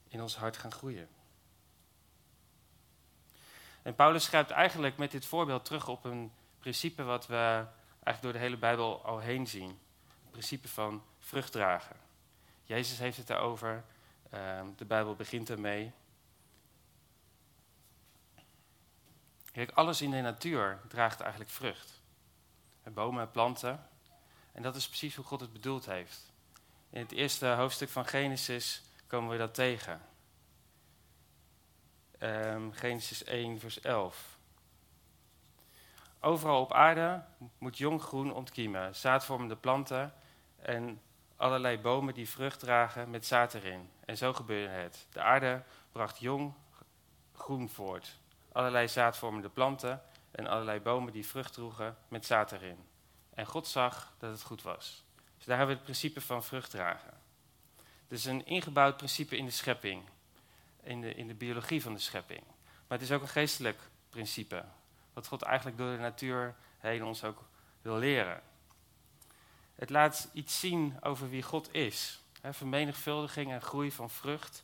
in 0.08 0.22
ons 0.22 0.36
hart 0.36 0.58
gaan 0.58 0.72
groeien. 0.72 1.10
En 3.82 3.96
Paulus 3.96 4.24
schrijft 4.24 4.50
eigenlijk 4.50 4.98
met 4.98 5.12
dit 5.12 5.26
voorbeeld 5.26 5.66
terug 5.66 5.88
op 5.88 6.06
een 6.06 6.32
principe 6.60 7.04
wat 7.04 7.28
we 7.28 7.66
eigenlijk 8.04 8.22
door 8.22 8.34
de 8.34 8.40
hele 8.40 8.58
Bijbel 8.58 9.06
al 9.06 9.20
heen 9.20 9.48
zien. 9.48 9.80
Het 10.22 10.32
principe 10.32 10.68
van 10.68 11.04
vrucht 11.20 11.52
dragen. 11.52 11.96
Jezus 12.64 12.98
heeft 12.98 13.18
het 13.18 13.28
daarover. 13.28 13.84
Ehm, 14.30 14.66
de 14.76 14.86
Bijbel 14.86 15.16
begint 15.16 15.50
ermee. 15.50 15.92
Kijk, 19.52 19.72
alles 19.72 20.02
in 20.02 20.12
de 20.12 20.22
natuur 20.22 20.80
draagt 20.88 21.20
eigenlijk 21.20 21.52
vrucht. 21.52 21.97
Bomen 22.94 23.22
en 23.22 23.32
planten. 23.32 23.88
En 24.52 24.62
dat 24.62 24.76
is 24.76 24.88
precies 24.88 25.16
hoe 25.16 25.26
God 25.26 25.40
het 25.40 25.54
bedoeld 25.54 25.86
heeft. 25.86 26.32
In 26.90 27.02
het 27.02 27.12
eerste 27.12 27.48
hoofdstuk 27.48 27.90
van 27.90 28.06
Genesis 28.06 28.82
komen 29.08 29.30
we 29.30 29.38
dat 29.38 29.54
tegen. 29.54 30.02
Um, 32.20 32.74
Genesis 32.74 33.24
1, 33.24 33.60
vers 33.60 33.82
11. 33.82 34.38
Overal 36.20 36.62
op 36.62 36.74
aarde 36.74 37.24
moet 37.58 37.78
jong 37.78 38.02
groen 38.02 38.34
ontkiemen, 38.34 38.96
zaadvormende 38.96 39.56
planten 39.56 40.14
en 40.56 41.02
allerlei 41.36 41.80
bomen 41.80 42.14
die 42.14 42.30
vrucht 42.30 42.60
dragen 42.60 43.10
met 43.10 43.26
zaad 43.26 43.54
erin. 43.54 43.90
En 44.06 44.18
zo 44.18 44.34
gebeurde 44.34 44.74
het. 44.74 45.08
De 45.12 45.22
aarde 45.22 45.64
bracht 45.92 46.20
jong 46.20 46.54
groen 47.34 47.70
voort, 47.70 48.20
allerlei 48.52 48.88
zaadvormende 48.88 49.50
planten 49.50 50.02
en 50.38 50.48
allerlei 50.48 50.80
bomen 50.80 51.14
die 51.14 51.26
vrucht 51.26 51.54
droegen 51.54 51.98
met 52.08 52.26
zaad 52.26 52.52
erin. 52.52 52.78
En 53.34 53.46
God 53.46 53.68
zag 53.68 54.14
dat 54.18 54.32
het 54.32 54.42
goed 54.42 54.62
was. 54.62 55.04
Dus 55.38 55.46
daar 55.46 55.58
hebben 55.58 55.76
we 55.76 55.82
het 55.82 55.92
principe 55.92 56.22
van 56.22 56.44
vrucht 56.44 56.72
dragen. 56.72 57.14
Het 57.78 58.18
is 58.18 58.26
een 58.26 58.46
ingebouwd 58.46 58.98
principe 58.98 59.38
in 59.38 59.46
de 59.46 59.52
schepping, 59.52 60.04
in 60.84 61.02
de, 61.02 61.14
in 61.14 61.28
de 61.28 61.34
biologie 61.34 61.82
van 61.82 61.94
de 61.94 62.00
schepping. 62.00 62.44
Maar 62.88 62.98
het 62.98 63.02
is 63.02 63.12
ook 63.12 63.22
een 63.22 63.28
geestelijk 63.28 63.80
principe, 64.10 64.66
wat 65.14 65.28
God 65.28 65.42
eigenlijk 65.42 65.78
door 65.78 65.92
de 65.92 65.98
natuur 65.98 66.56
heen 66.78 67.04
ons 67.04 67.24
ook 67.24 67.44
wil 67.82 67.98
leren. 67.98 68.42
Het 69.76 69.90
laat 69.90 70.30
iets 70.34 70.60
zien 70.60 70.98
over 71.02 71.30
wie 71.30 71.44
God 71.44 71.74
is. 71.74 72.22
vermenigvuldiging 72.42 73.52
en 73.52 73.62
groei 73.62 73.92
van 73.92 74.10
vrucht 74.10 74.64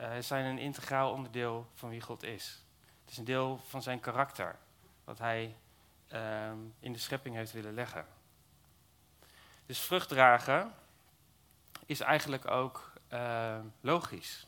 uh, 0.00 0.18
zijn 0.20 0.44
een 0.44 0.58
integraal 0.58 1.12
onderdeel 1.12 1.70
van 1.74 1.88
wie 1.88 2.00
God 2.00 2.22
is. 2.22 2.62
Het 3.02 3.10
is 3.10 3.18
een 3.18 3.24
deel 3.24 3.60
van 3.68 3.82
zijn 3.82 4.00
karakter, 4.00 4.58
wat 5.04 5.18
hij 5.18 5.56
ehm, 6.08 6.58
in 6.80 6.92
de 6.92 6.98
schepping 6.98 7.34
heeft 7.34 7.52
willen 7.52 7.74
leggen. 7.74 8.06
Dus 9.66 9.80
vrucht 9.80 10.08
dragen 10.08 10.74
is 11.86 12.00
eigenlijk 12.00 12.50
ook 12.50 12.92
uh, 13.12 13.58
logisch. 13.80 14.46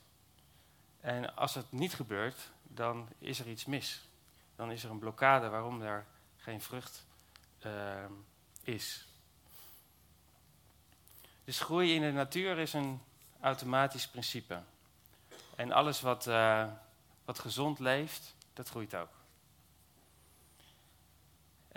En 1.00 1.36
als 1.36 1.54
het 1.54 1.72
niet 1.72 1.94
gebeurt, 1.94 2.50
dan 2.62 3.08
is 3.18 3.40
er 3.40 3.48
iets 3.48 3.64
mis. 3.64 4.08
Dan 4.56 4.70
is 4.70 4.84
er 4.84 4.90
een 4.90 4.98
blokkade 4.98 5.48
waarom 5.48 5.82
er 5.82 6.06
geen 6.36 6.60
vrucht 6.60 7.06
uh, 7.66 7.72
is. 8.62 9.08
Dus 11.44 11.60
groei 11.60 11.94
in 11.94 12.00
de 12.00 12.12
natuur 12.12 12.58
is 12.58 12.72
een 12.72 13.00
automatisch 13.40 14.08
principe. 14.08 14.62
En 15.56 15.72
alles 15.72 16.00
wat, 16.00 16.26
uh, 16.26 16.66
wat 17.25 17.38
gezond 17.38 17.78
leeft, 17.78 18.34
dat 18.52 18.68
groeit 18.68 18.94
ook. 18.94 19.15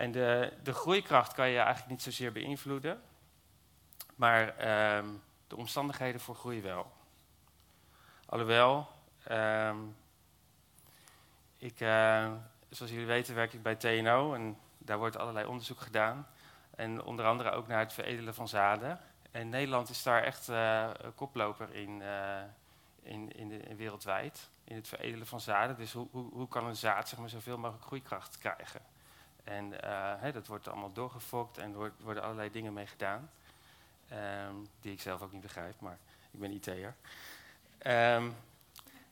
En 0.00 0.12
de, 0.12 0.52
de 0.62 0.72
groeikracht 0.72 1.32
kan 1.32 1.48
je 1.48 1.58
eigenlijk 1.58 1.88
niet 1.88 2.02
zozeer 2.02 2.32
beïnvloeden, 2.32 3.02
maar 4.14 4.46
uh, 4.46 5.08
de 5.46 5.56
omstandigheden 5.56 6.20
voor 6.20 6.34
groei 6.34 6.62
wel. 6.62 6.92
Alhoewel, 8.26 8.88
uh, 9.30 9.74
ik, 11.56 11.80
uh, 11.80 12.32
zoals 12.68 12.92
jullie 12.92 13.06
weten 13.06 13.34
werk 13.34 13.52
ik 13.52 13.62
bij 13.62 13.74
TNO 13.74 14.34
en 14.34 14.58
daar 14.78 14.98
wordt 14.98 15.16
allerlei 15.16 15.46
onderzoek 15.46 15.80
gedaan. 15.80 16.26
En 16.76 17.02
onder 17.02 17.24
andere 17.24 17.50
ook 17.50 17.66
naar 17.66 17.80
het 17.80 17.92
veredelen 17.92 18.34
van 18.34 18.48
zaden. 18.48 19.00
En 19.30 19.48
Nederland 19.48 19.88
is 19.88 20.02
daar 20.02 20.22
echt 20.22 20.48
uh, 20.48 20.90
koploper 21.14 21.74
in, 21.74 22.00
uh, 22.00 22.42
in, 23.02 23.32
in, 23.32 23.48
de, 23.48 23.76
wereldwijd. 23.76 24.50
In 24.64 24.76
het 24.76 24.88
veredelen 24.88 25.26
van 25.26 25.40
zaden. 25.40 25.76
Dus 25.76 25.92
hoe, 25.92 26.08
hoe, 26.10 26.32
hoe 26.32 26.48
kan 26.48 26.66
een 26.66 26.76
zaad 26.76 27.08
zeg 27.08 27.18
maar, 27.18 27.28
zoveel 27.28 27.58
mogelijk 27.58 27.86
groeikracht 27.86 28.38
krijgen? 28.38 28.98
En 29.50 29.72
uh, 29.84 30.32
dat 30.32 30.46
wordt 30.46 30.68
allemaal 30.68 30.92
doorgefokt 30.92 31.58
en 31.58 31.74
er 31.74 31.92
worden 31.98 32.22
allerlei 32.22 32.50
dingen 32.50 32.72
mee 32.72 32.86
gedaan. 32.86 33.30
Um, 34.48 34.68
die 34.80 34.92
ik 34.92 35.00
zelf 35.00 35.22
ook 35.22 35.32
niet 35.32 35.40
begrijp, 35.40 35.80
maar 35.80 35.98
ik 36.30 36.40
ben 36.40 36.52
IT'er. 36.52 36.86
Um, 36.86 36.94
ehm, 37.78 38.30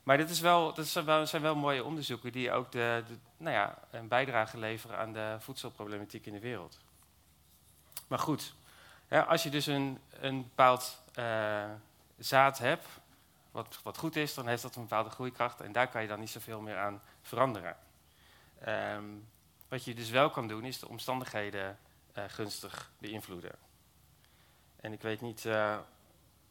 maar 0.02 0.16
dit 0.16 0.30
is 0.30 0.40
wel, 0.40 0.75
dat 0.75 0.87
zijn 0.87 1.42
wel, 1.42 1.57
mooie 1.57 1.85
onderzoeken 1.85 2.33
die 2.33 2.52
ook 2.52 2.73
de, 2.73 3.04
nou 3.37 3.54
ja, 3.54 3.78
een 3.90 4.09
bijdrage 4.09 4.59
leveren 4.59 4.99
aan 4.99 5.12
de 5.12 5.37
voedselproblematiek 5.38 6.26
in 6.26 6.33
de 6.33 6.40
wereld. 6.40 6.78
Maar 8.07 8.18
goed, 8.18 8.54
als 9.26 9.42
je 9.42 9.50
dus 9.50 9.66
een, 9.66 9.99
een 10.11 10.42
bepaald 10.42 11.02
uh, 11.18 11.64
zaad 12.18 12.59
hebt, 12.59 12.87
wat, 13.50 13.80
wat 13.83 13.99
goed 13.99 14.16
is, 14.16 14.35
dan 14.35 14.49
heeft 14.49 14.62
dat 14.62 14.76
een 14.76 14.83
bepaalde 14.83 15.11
groeikracht 15.11 15.61
en 15.61 15.73
daar 15.73 15.88
kan 15.88 16.02
je 16.02 16.09
dan 16.09 16.21
niet 16.21 16.30
zoveel 16.30 16.61
meer 16.61 16.76
aan 16.76 17.02
veranderen. 17.23 17.76
Um, 18.68 19.26
wat 19.68 19.84
je 19.84 19.94
dus 19.94 20.10
wel 20.10 20.30
kan 20.30 20.48
doen, 20.48 20.64
is 20.64 20.78
de 20.78 20.88
omstandigheden 20.88 21.78
uh, 22.18 22.25
gunstig 22.28 22.90
beïnvloeden. 22.98 23.58
En 24.76 24.92
ik 24.92 25.02
weet 25.02 25.20
niet 25.20 25.44
uh, 25.44 25.78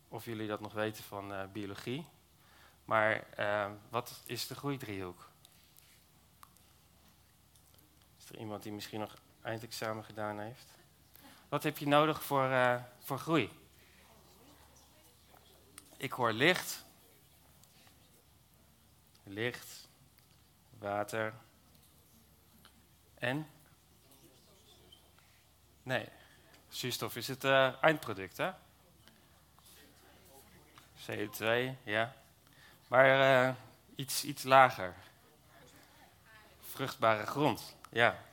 of 0.07 0.25
jullie 0.25 0.47
dat 0.47 0.59
nog 0.59 0.73
weten 0.73 1.03
van 1.03 1.31
uh, 1.31 1.43
biologie. 1.51 2.05
Maar 2.85 3.27
wat 3.89 4.21
is 4.25 4.47
de 4.47 4.55
groeidriehoek? 4.55 5.29
Is 8.17 8.29
er 8.29 8.37
iemand 8.37 8.63
die 8.63 8.71
misschien 8.71 8.99
nog 8.99 9.13
eindexamen 9.41 10.03
gedaan 10.03 10.39
heeft? 10.39 10.67
Wat 11.49 11.63
heb 11.63 11.77
je 11.77 11.87
nodig 11.87 12.23
voor, 12.23 12.81
voor 12.99 13.19
groei? 13.19 13.49
Ik 15.97 16.11
hoor 16.11 16.31
licht. 16.31 16.85
Licht, 19.23 19.87
water 20.79 21.33
en? 23.19 23.49
Nee, 25.83 26.09
zuurstof 26.69 27.15
is 27.15 27.27
het 27.27 27.43
uh, 27.43 27.83
eindproduct, 27.83 28.37
hè? 28.37 28.51
CO2, 31.05 31.75
ja. 31.83 32.15
Maar 32.87 33.47
uh, 33.47 33.55
iets, 33.95 34.23
iets 34.23 34.43
lager. 34.43 34.95
Vruchtbare 36.59 37.25
grond, 37.25 37.75
ja. 37.89 38.25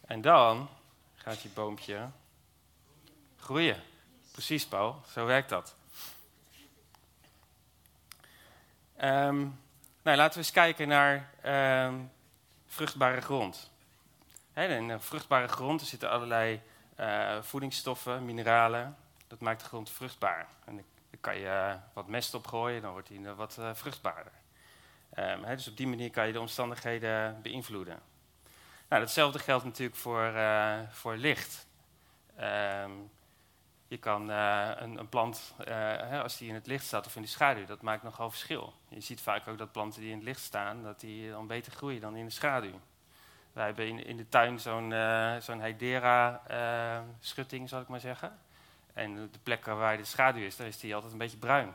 En 0.00 0.20
dan 0.20 0.68
gaat 1.14 1.42
je 1.42 1.48
boompje 1.48 2.10
groeien. 3.36 3.82
Precies, 4.32 4.66
Paul. 4.66 5.02
Zo 5.12 5.26
werkt 5.26 5.48
dat. 5.48 5.74
Um, 9.04 9.60
nou, 10.02 10.16
laten 10.16 10.32
we 10.32 10.38
eens 10.38 10.50
kijken 10.50 10.88
naar 10.88 11.30
um, 11.86 12.10
vruchtbare 12.66 13.20
grond. 13.20 13.70
in 14.54 14.70
een 14.70 15.00
vruchtbare 15.00 15.48
grond 15.48 15.82
zitten 15.82 16.10
allerlei 16.10 16.60
uh, 17.00 17.42
voedingsstoffen, 17.42 18.24
mineralen. 18.24 18.96
Dat 19.26 19.40
maakt 19.40 19.60
de 19.60 19.66
grond 19.66 19.90
vruchtbaar. 19.90 20.46
En 20.64 20.76
dan 20.76 20.84
kan 21.20 21.36
je 21.36 21.44
uh, 21.44 21.74
wat 21.92 22.06
mest 22.06 22.34
opgooien, 22.34 22.82
dan 22.82 22.92
wordt 22.92 23.08
hij 23.08 23.34
wat 23.34 23.56
uh, 23.60 23.70
vruchtbaarder. 23.74 24.32
Um, 25.18 25.46
dus 25.46 25.68
op 25.68 25.76
die 25.76 25.86
manier 25.86 26.10
kan 26.10 26.26
je 26.26 26.32
de 26.32 26.40
omstandigheden 26.40 27.42
beïnvloeden. 27.42 28.00
Nou, 28.88 29.02
datzelfde 29.02 29.38
geldt 29.38 29.64
natuurlijk 29.64 29.98
voor, 29.98 30.32
voor 30.90 31.16
licht. 31.16 31.66
Um, 32.40 33.10
je 33.92 33.98
kan 33.98 34.30
uh, 34.30 34.70
een, 34.74 34.98
een, 34.98 35.08
plant, 35.08 35.54
uh, 35.60 35.66
hè, 35.66 36.22
als 36.22 36.38
die 36.38 36.48
in 36.48 36.54
het 36.54 36.66
licht 36.66 36.84
staat 36.84 37.06
of 37.06 37.16
in 37.16 37.22
de 37.22 37.28
schaduw, 37.28 37.64
dat 37.64 37.82
maakt 37.82 38.02
nogal 38.02 38.30
verschil. 38.30 38.72
Je 38.88 39.00
ziet 39.00 39.20
vaak 39.20 39.48
ook 39.48 39.58
dat 39.58 39.72
planten 39.72 40.00
die 40.00 40.10
in 40.10 40.16
het 40.16 40.24
licht 40.24 40.40
staan, 40.40 40.82
dat 40.82 41.00
die 41.00 41.30
dan 41.30 41.46
beter 41.46 41.72
groeien 41.72 42.00
dan 42.00 42.16
in 42.16 42.24
de 42.24 42.30
schaduw. 42.30 42.80
Wij 43.52 43.64
hebben 43.64 44.04
in, 44.04 44.16
de 44.16 44.28
tuin 44.28 44.60
zo'n 44.60 44.90
uh, 44.90 45.36
zo'n 45.36 45.60
Hedera-schutting, 45.60 47.68
zal 47.68 47.80
ik 47.80 47.88
maar 47.88 48.00
zeggen. 48.00 48.38
En 48.92 49.14
de 49.14 49.38
plekken 49.42 49.78
waar 49.78 49.96
de 49.96 50.04
schaduw 50.04 50.42
is, 50.42 50.56
daar 50.56 50.66
is 50.66 50.78
die 50.78 50.94
altijd 50.94 51.12
een 51.12 51.18
beetje 51.18 51.36
bruin. 51.36 51.72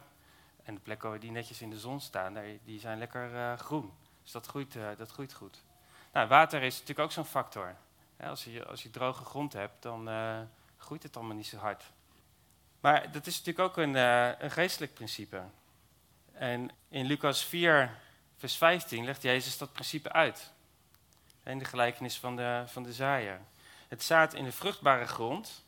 En 0.64 0.74
de 0.74 0.82
plekken 0.82 1.20
die 1.20 1.32
netjes 1.32 1.62
in 1.62 1.70
de 1.70 1.80
zon 1.80 2.00
staan, 2.00 2.38
die 2.64 2.80
zijn 2.80 2.98
lekker 2.98 3.58
groen. 3.58 3.94
Dus 4.24 4.32
dat 4.32 4.46
groeit, 4.46 4.78
dat 4.98 5.12
groeit 5.12 5.34
goed. 5.34 5.64
Nou, 6.14 6.28
water 6.28 6.64
is 6.64 6.74
natuurlijk 6.74 7.00
ook 7.00 7.12
zo'n 7.12 7.26
factor. 7.26 7.76
als, 8.20 8.44
je, 8.44 8.66
als 8.66 8.84
je 8.84 8.90
droge 8.90 9.24
grond 9.24 9.54
hebt, 9.54 9.82
dan 9.82 10.10
groeit 10.78 11.04
het 11.04 11.18
allemaal 11.18 11.36
niet 11.36 11.48
zo 11.48 11.58
hard. 11.58 11.84
Maar 12.88 13.12
dat 13.12 13.28
is 13.28 13.38
natuurlijk 13.38 13.70
ook 13.70 13.78
een, 13.78 13.96
uh, 13.96 14.40
een 14.40 14.52
geestelijk 14.52 14.94
principe. 14.94 15.42
En 16.34 16.72
in 16.90 17.06
Lucas 17.06 17.44
4, 17.44 17.98
vers 18.38 18.58
15 18.58 19.06
legt 19.06 19.22
Jezus 19.22 19.58
dat 19.58 19.72
principe 19.72 20.12
uit. 20.12 20.52
In 21.44 21.60
de 21.60 21.66
gelijkenis 21.66 22.18
van 22.18 22.36
de, 22.36 22.64
van 22.68 22.84
de 22.84 22.94
zaaier. 22.94 23.42
Het 23.88 24.04
zaad 24.04 24.34
in 24.34 24.44
de 24.44 24.52
vruchtbare 24.52 25.06
grond, 25.06 25.66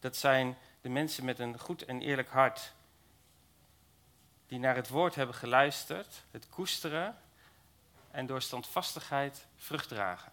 dat 0.00 0.16
zijn 0.16 0.58
de 0.80 0.88
mensen 0.88 1.24
met 1.24 1.38
een 1.38 1.58
goed 1.58 1.84
en 1.84 2.00
eerlijk 2.00 2.28
hart. 2.28 2.72
Die 4.46 4.58
naar 4.58 4.76
het 4.76 4.88
woord 4.88 5.14
hebben 5.14 5.34
geluisterd, 5.34 6.24
het 6.30 6.48
koesteren 6.48 7.18
en 8.10 8.26
door 8.26 8.42
standvastigheid 8.42 9.46
vrucht 9.56 9.88
dragen. 9.88 10.32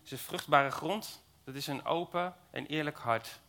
Dus 0.00 0.10
de 0.10 0.18
vruchtbare 0.18 0.70
grond, 0.70 1.22
dat 1.44 1.54
is 1.54 1.66
een 1.66 1.84
open 1.84 2.34
en 2.50 2.66
eerlijk 2.66 2.98
hart. 2.98 3.40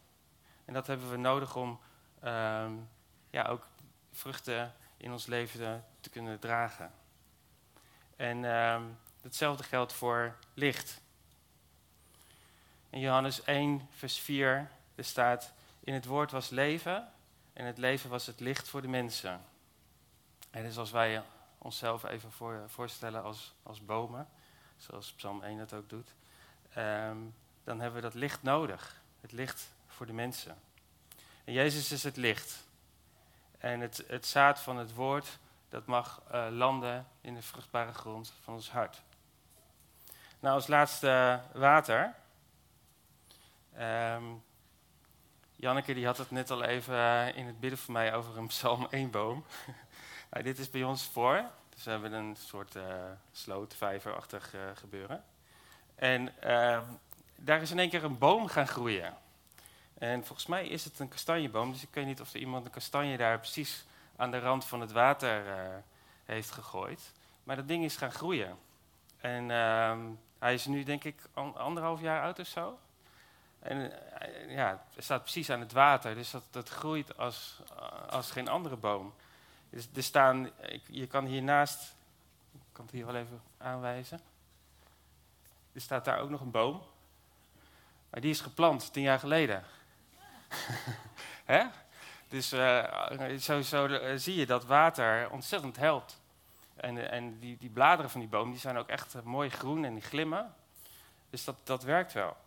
En 0.67 0.73
dat 0.73 0.87
hebben 0.87 1.09
we 1.09 1.17
nodig 1.17 1.55
om 1.55 1.79
ehm, 2.19 2.73
ja, 3.29 3.43
ook 3.43 3.67
vruchten 4.11 4.73
in 4.97 5.11
ons 5.11 5.25
leven 5.25 5.85
te 5.99 6.09
kunnen 6.09 6.39
dragen. 6.39 6.91
En 8.15 8.43
uh, 8.43 8.81
hetzelfde 9.21 9.63
geldt 9.63 9.93
voor 9.93 10.35
licht. 10.53 11.01
In 12.89 12.99
Johannes 12.99 13.43
1, 13.43 13.87
vers 13.91 14.19
4, 14.19 14.69
er 14.95 15.03
staat: 15.03 15.53
In 15.79 15.93
het 15.93 16.05
woord 16.05 16.31
was 16.31 16.49
leven 16.49 17.11
en 17.53 17.65
het 17.65 17.77
leven 17.77 18.09
was 18.09 18.25
het 18.25 18.39
licht 18.39 18.67
voor 18.67 18.81
de 18.81 18.87
mensen. 18.87 19.41
En 20.49 20.63
dus 20.63 20.77
als 20.77 20.91
wij 20.91 21.23
onszelf 21.57 22.03
even 22.03 22.31
voor, 22.31 22.63
voorstellen 22.67 23.23
als, 23.23 23.53
als 23.63 23.85
bomen, 23.85 24.27
zoals 24.77 25.13
Psalm 25.13 25.43
1 25.43 25.57
dat 25.57 25.73
ook 25.73 25.89
doet, 25.89 26.13
ehm, 26.73 27.17
dan 27.63 27.79
hebben 27.79 28.01
we 28.01 28.07
dat 28.07 28.13
licht 28.13 28.43
nodig. 28.43 29.01
Het 29.21 29.31
licht 29.31 29.75
voor 29.97 30.05
de 30.05 30.13
mensen. 30.13 30.57
En 31.43 31.53
Jezus 31.53 31.91
is 31.91 32.03
het 32.03 32.17
licht. 32.17 32.65
En 33.57 33.79
het, 33.79 34.03
het 34.07 34.25
zaad 34.25 34.59
van 34.59 34.77
het 34.77 34.93
woord, 34.93 35.39
dat 35.69 35.85
mag 35.85 36.21
uh, 36.31 36.47
landen 36.51 37.07
in 37.21 37.33
de 37.33 37.41
vruchtbare 37.41 37.93
grond 37.93 38.33
van 38.43 38.53
ons 38.53 38.71
hart. 38.71 39.01
Nou, 40.39 40.55
als 40.55 40.67
laatste 40.67 41.41
water. 41.53 42.15
Um, 43.79 44.43
Janneke 45.55 45.93
die 45.93 46.05
had 46.05 46.17
het 46.17 46.31
net 46.31 46.51
al 46.51 46.63
even 46.63 46.95
uh, 46.95 47.35
in 47.35 47.45
het 47.45 47.59
bidden 47.59 47.79
voor 47.79 47.93
mij 47.93 48.13
over 48.13 48.37
een 48.37 48.47
Psalm 48.47 48.87
1 48.91 49.11
boom. 49.11 49.45
nou, 50.31 50.43
dit 50.43 50.59
is 50.59 50.69
bij 50.69 50.83
ons 50.83 51.05
voor. 51.05 51.43
Dus 51.69 51.83
we 51.83 51.91
hebben 51.91 52.13
een 52.13 52.35
soort 52.35 52.75
uh, 52.75 52.83
sloot, 53.31 53.75
vijverachtig 53.75 54.53
gebeuren. 54.73 55.23
En 55.95 56.41
ehm, 56.41 56.83
daar 57.35 57.61
is 57.61 57.71
in 57.71 57.79
één 57.79 57.89
keer 57.89 58.03
een 58.03 58.17
boom 58.17 58.47
gaan 58.47 58.67
groeien. 58.67 59.17
En 59.97 60.25
volgens 60.25 60.47
mij 60.47 60.67
is 60.67 60.83
het 60.83 60.99
een 60.99 61.07
kastanjeboom, 61.07 61.71
dus 61.71 61.83
ik 61.83 61.93
weet 61.93 62.05
niet 62.05 62.21
of 62.21 62.33
er 62.33 62.39
iemand 62.39 62.65
een 62.65 62.71
kastanje 62.71 63.17
daar 63.17 63.39
precies 63.39 63.85
aan 64.15 64.31
de 64.31 64.39
rand 64.39 64.65
van 64.65 64.81
het 64.81 64.91
water 64.91 65.45
uh, 65.47 65.75
heeft 66.25 66.51
gegooid. 66.51 67.11
Maar 67.43 67.55
dat 67.55 67.67
ding 67.67 67.83
is 67.83 67.95
gaan 67.95 68.11
groeien. 68.11 68.57
En 69.17 69.49
uh, 69.49 69.97
hij 70.39 70.53
is 70.53 70.65
nu 70.65 70.83
denk 70.83 71.03
ik 71.03 71.21
anderhalf 71.33 72.01
jaar 72.01 72.23
oud 72.23 72.39
of 72.39 72.47
zo. 72.47 72.79
En 73.59 73.77
uh, 73.77 74.55
ja, 74.55 74.83
het 74.93 75.03
staat 75.03 75.21
precies 75.21 75.49
aan 75.49 75.59
het 75.59 75.71
water, 75.71 76.15
dus 76.15 76.31
dat, 76.31 76.43
dat 76.51 76.69
groeit 76.69 77.17
als, 77.17 77.61
als 78.09 78.31
geen 78.31 78.47
andere 78.47 78.75
boom. 78.75 79.13
Dus 79.69 79.87
er 79.95 80.03
staan, 80.03 80.49
je 80.87 81.07
kan 81.07 81.25
hiernaast, 81.25 81.95
ik 82.53 82.59
kan 82.71 82.85
het 82.85 82.93
hier 82.93 83.05
wel 83.05 83.15
even 83.15 83.41
aanwijzen. 83.57 84.19
Er 85.73 85.81
staat 85.81 86.05
daar 86.05 86.19
ook 86.19 86.29
nog 86.29 86.41
een 86.41 86.51
boom. 86.51 86.81
Maar 88.09 88.21
die 88.21 88.31
is 88.31 88.41
geplant 88.41 88.93
tien 88.93 89.03
jaar 89.03 89.19
geleden. 89.19 89.63
Hè? 91.45 91.63
Dus 92.27 92.49
zo, 93.43 93.61
zo 93.61 93.85
uh, 93.85 94.11
zie 94.15 94.35
je 94.35 94.45
dat 94.45 94.65
water 94.65 95.29
ontzettend 95.31 95.77
helpt. 95.77 96.19
En, 96.75 97.11
en 97.11 97.39
die, 97.39 97.57
die 97.57 97.69
bladeren 97.69 98.11
van 98.11 98.19
die 98.19 98.29
boom 98.29 98.51
die 98.51 98.59
zijn 98.59 98.77
ook 98.77 98.87
echt 98.87 99.23
mooi 99.23 99.49
groen 99.49 99.85
en 99.85 99.93
die 99.93 100.03
glimmen. 100.03 100.55
Dus 101.29 101.43
dat, 101.43 101.55
dat 101.63 101.83
werkt 101.83 102.13
wel. 102.13 102.37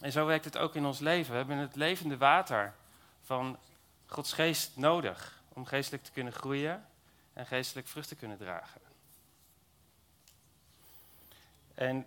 En 0.00 0.12
zo 0.12 0.26
werkt 0.26 0.44
het 0.44 0.58
ook 0.58 0.74
in 0.74 0.86
ons 0.86 0.98
leven. 0.98 1.30
We 1.30 1.36
hebben 1.36 1.56
het 1.56 1.76
levende 1.76 2.16
water 2.16 2.74
van 3.22 3.58
Gods 4.06 4.32
geest 4.32 4.76
nodig 4.76 5.42
om 5.48 5.66
geestelijk 5.66 6.04
te 6.04 6.12
kunnen 6.12 6.32
groeien 6.32 6.86
en 7.32 7.46
geestelijk 7.46 7.88
vrucht 7.88 8.08
te 8.08 8.16
kunnen 8.16 8.38
dragen. 8.38 8.80
En 11.74 12.06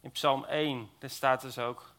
in 0.00 0.10
Psalm 0.10 0.44
1, 0.44 0.90
daar 0.98 1.10
staat 1.10 1.40
dus 1.40 1.58
ook 1.58 1.94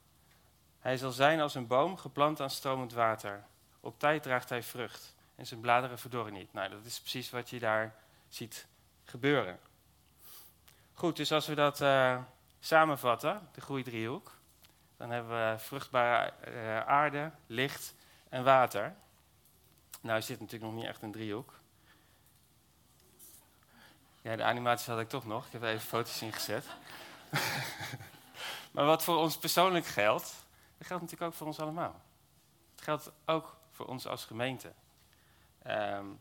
hij 0.88 0.98
zal 0.98 1.12
zijn 1.12 1.40
als 1.40 1.56
een 1.56 1.68
boom 1.68 1.98
geplant 1.98 2.42
aan 2.42 2.50
stromend 2.50 2.94
water. 2.94 3.44
Op 3.80 4.00
tijd 4.00 4.24
draagt 4.24 4.50
hij 4.50 4.64
vrucht 4.64 5.16
en 5.36 5.48
zijn 5.48 5.60
bladeren 5.60 6.00
verdorren 6.00 6.34
niet. 6.34 6.54
Nou, 6.54 6.70
dat 6.70 6.86
is 6.86 7.00
precies 7.00 7.30
wat 7.30 7.50
je 7.50 7.60
daar 7.60 7.96
ziet 8.30 8.68
gebeuren. 9.04 9.60
Goed, 10.94 11.16
dus 11.16 11.32
als 11.32 11.48
we 11.48 11.56
dat 11.56 11.82
uh, 11.82 12.20
samenvatten, 12.60 13.50
de 13.52 13.62
groeidriehoek, 13.62 14.32
dan 14.98 15.10
hebben 15.10 15.52
we 15.52 15.60
vruchtbare 15.60 16.34
uh, 16.48 16.80
aarde, 16.80 17.32
licht 17.48 17.94
en 18.30 18.44
water. 18.44 18.96
Nou, 20.02 20.22
zit 20.22 20.40
natuurlijk 20.40 20.72
nog 20.72 20.82
niet 20.82 20.90
echt 20.90 21.02
een 21.02 21.12
driehoek. 21.12 21.54
Ja, 24.22 24.36
de 24.36 24.44
animatie 24.44 24.92
had 24.92 25.02
ik 25.02 25.10
toch 25.10 25.26
nog. 25.26 25.46
Ik 25.46 25.52
heb 25.52 25.64
even 25.64 25.88
foto's 25.88 26.22
ingezet. 26.22 26.66
maar 28.72 28.86
wat 28.86 29.04
voor 29.04 29.18
ons 29.18 29.38
persoonlijk 29.38 29.86
geldt, 29.86 30.46
dat 30.78 30.88
geldt 30.88 31.04
natuurlijk 31.04 31.32
ook 31.32 31.38
voor 31.38 31.48
ons 31.48 31.60
allemaal. 31.60 32.02
Het 32.72 32.82
geldt 32.82 33.12
ook 33.26 33.58
voor 33.72 33.86
ons 33.86 34.08
als 34.08 34.26
gemeente. 34.26 34.74
Um, 35.68 36.20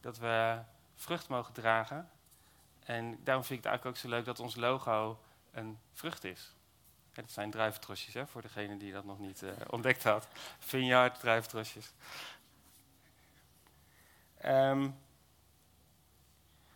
dat 0.00 0.18
we 0.18 0.62
vrucht 0.94 1.28
mogen 1.28 1.52
dragen. 1.52 2.10
En 2.84 3.18
daarom 3.24 3.44
vind 3.44 3.58
ik 3.58 3.64
het 3.64 3.72
eigenlijk 3.72 3.86
ook 3.86 3.96
zo 3.96 4.08
leuk 4.08 4.24
dat 4.24 4.40
ons 4.40 4.54
logo 4.54 5.20
een 5.50 5.78
vrucht 5.92 6.24
is. 6.24 6.54
Ja, 7.12 7.22
dat 7.22 7.30
zijn 7.30 7.50
druiventrosjes, 7.50 8.14
hè, 8.14 8.26
voor 8.26 8.42
degene 8.42 8.76
die 8.76 8.92
dat 8.92 9.04
nog 9.04 9.18
niet 9.18 9.42
uh, 9.42 9.50
ontdekt 9.66 10.04
had. 10.04 10.28
Vineyard, 10.58 11.20
druiventrosjes. 11.20 11.92
Ehm, 14.38 14.90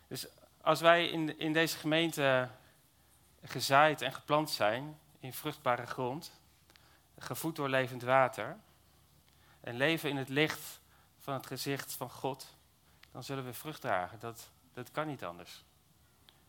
dus 0.07 0.27
als 0.61 0.81
wij 0.81 1.07
in, 1.07 1.39
in 1.39 1.53
deze 1.53 1.77
gemeente 1.77 2.49
gezaaid 3.43 4.01
en 4.01 4.13
geplant 4.13 4.49
zijn 4.49 4.99
in 5.19 5.33
vruchtbare 5.33 5.85
grond, 5.85 6.40
gevoed 7.21 7.55
door 7.55 7.69
levend 7.69 8.01
water, 8.01 8.57
en 9.59 9.75
leven 9.75 10.09
in 10.09 10.17
het 10.17 10.29
licht 10.29 10.81
van 11.19 11.33
het 11.33 11.45
gezicht 11.45 11.93
van 11.93 12.09
God, 12.09 12.55
dan 13.11 13.23
zullen 13.23 13.45
we 13.45 13.53
vrucht 13.53 13.81
dragen. 13.81 14.19
Dat, 14.19 14.49
dat 14.73 14.91
kan 14.91 15.07
niet 15.07 15.23
anders. 15.23 15.63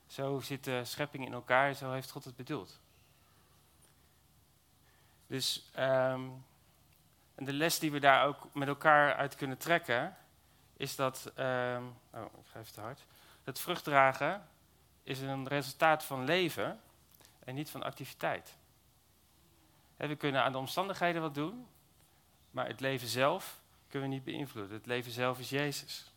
Zo 0.07 0.41
zit 0.41 0.65
de 0.65 0.85
schepping 0.85 1.27
in 1.27 1.33
elkaar, 1.33 1.75
zo 1.75 1.93
heeft 1.93 2.11
God 2.11 2.25
het 2.25 2.37
bedoeld. 2.37 2.81
Dus 5.27 5.71
ehm, 5.73 6.29
en 7.35 7.45
de 7.45 7.53
les 7.53 7.79
die 7.79 7.93
we 7.93 7.99
daar 7.99 8.27
ook 8.27 8.55
met 8.55 8.69
elkaar 8.69 9.15
uit 9.15 9.35
kunnen 9.35 9.59
trekken, 9.59 10.17
is 10.77 10.97
dat, 10.97 11.33
um, 11.37 11.97
oh, 12.11 12.25
ik 12.39 12.47
ga 12.47 12.63
te 12.73 12.81
hard, 12.81 13.07
dat 13.45 13.61
vruchtdragen 13.61 14.49
is 15.03 15.21
een 15.21 15.49
resultaat 15.49 16.05
van 16.05 16.25
leven 16.25 16.81
en 17.45 17.55
niet 17.55 17.71
van 17.71 17.83
activiteit. 17.83 18.57
We 20.09 20.17
kunnen 20.17 20.43
aan 20.43 20.53
de 20.53 20.59
omstandigheden 20.59 21.23
wat 21.23 21.35
doen, 21.35 21.67
maar 22.51 22.67
het 22.67 22.81
leven 22.81 23.09
zelf 23.09 23.61
kunnen 23.89 24.09
we 24.09 24.15
niet 24.15 24.25
beïnvloeden. 24.25 24.77
Het 24.77 24.87
leven 24.87 25.13
zelf 25.13 25.39
is 25.39 25.51
Jezus. 25.51 26.13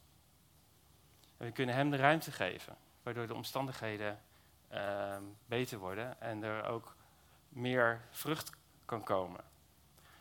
En 1.38 1.45
we 1.45 1.52
kunnen 1.52 1.76
Hem 1.76 1.89
de 1.89 1.98
ruimte 1.98 2.32
geven, 2.32 2.78
waardoor 3.04 3.28
de 3.28 3.34
omstandigheden 3.34 4.21
uh, 4.74 5.17
beter 5.45 5.78
worden 5.78 6.21
en 6.21 6.43
er 6.43 6.63
ook 6.63 6.95
meer 7.50 8.02
vrucht 8.12 8.52
kan 8.86 9.04
komen. 9.04 9.43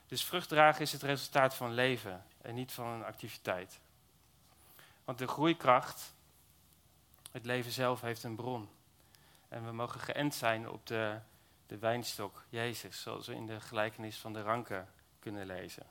Dus 0.07 0.25
vruchtdragen 0.25 0.81
is 0.81 0.93
het 0.93 1.03
resultaat 1.03 1.55
van 1.55 1.73
leven 1.73 2.25
en 2.43 2.55
niet 2.55 2.73
van 2.73 2.87
een 2.87 3.05
activiteit. 3.05 3.81
Want 5.05 5.19
de 5.19 5.27
groeikracht, 5.27 6.15
het 7.31 7.45
leven 7.45 7.73
zelf, 7.73 8.01
heeft 8.01 8.23
een 8.23 8.37
bron. 8.37 8.69
En 9.49 9.65
we 9.65 9.73
mogen 9.73 10.01
geënt 10.01 10.35
zijn 10.35 10.69
op 10.69 10.87
de, 10.87 11.19
de 11.67 11.79
wijnstok, 11.79 12.45
Jezus, 12.49 13.03
zoals 13.03 13.27
we 13.27 13.35
in 13.35 13.47
de 13.47 13.61
gelijkenis 13.61 14.19
van 14.19 14.33
de 14.33 14.43
ranken 14.43 14.89
kunnen 15.19 15.47
lezen. 15.47 15.87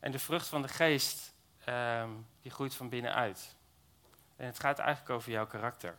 En 0.00 0.12
de 0.12 0.18
vrucht 0.18 0.46
van 0.46 0.62
de 0.62 0.68
geest, 0.68 1.34
ehm, 1.64 2.10
die 2.40 2.50
groeit 2.50 2.74
van 2.74 2.88
binnenuit. 2.88 3.56
En 4.36 4.46
het 4.46 4.58
gaat 4.58 4.78
eigenlijk 4.78 5.10
over 5.10 5.30
jouw 5.30 5.46
karakter. 5.46 5.98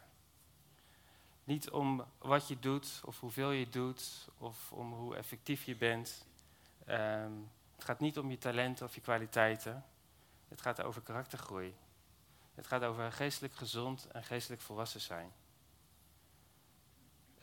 Niet 1.43 1.69
om 1.69 2.05
wat 2.17 2.47
je 2.47 2.59
doet 2.59 3.01
of 3.05 3.19
hoeveel 3.19 3.51
je 3.51 3.69
doet 3.69 4.29
of 4.37 4.71
om 4.71 4.93
hoe 4.93 5.15
effectief 5.15 5.63
je 5.63 5.75
bent. 5.75 6.25
Ehm, 6.85 7.31
het 7.75 7.83
gaat 7.83 7.99
niet 7.99 8.17
om 8.17 8.29
je 8.29 8.37
talenten 8.37 8.85
of 8.85 8.95
je 8.95 9.01
kwaliteiten. 9.01 9.85
Het 10.47 10.61
gaat 10.61 10.81
over 10.81 11.01
karaktergroei. 11.01 11.75
Het 12.55 12.67
gaat 12.67 12.83
over 12.83 13.11
geestelijk 13.11 13.55
gezond 13.55 14.07
en 14.11 14.23
geestelijk 14.23 14.61
volwassen 14.61 15.01
zijn. 15.01 15.33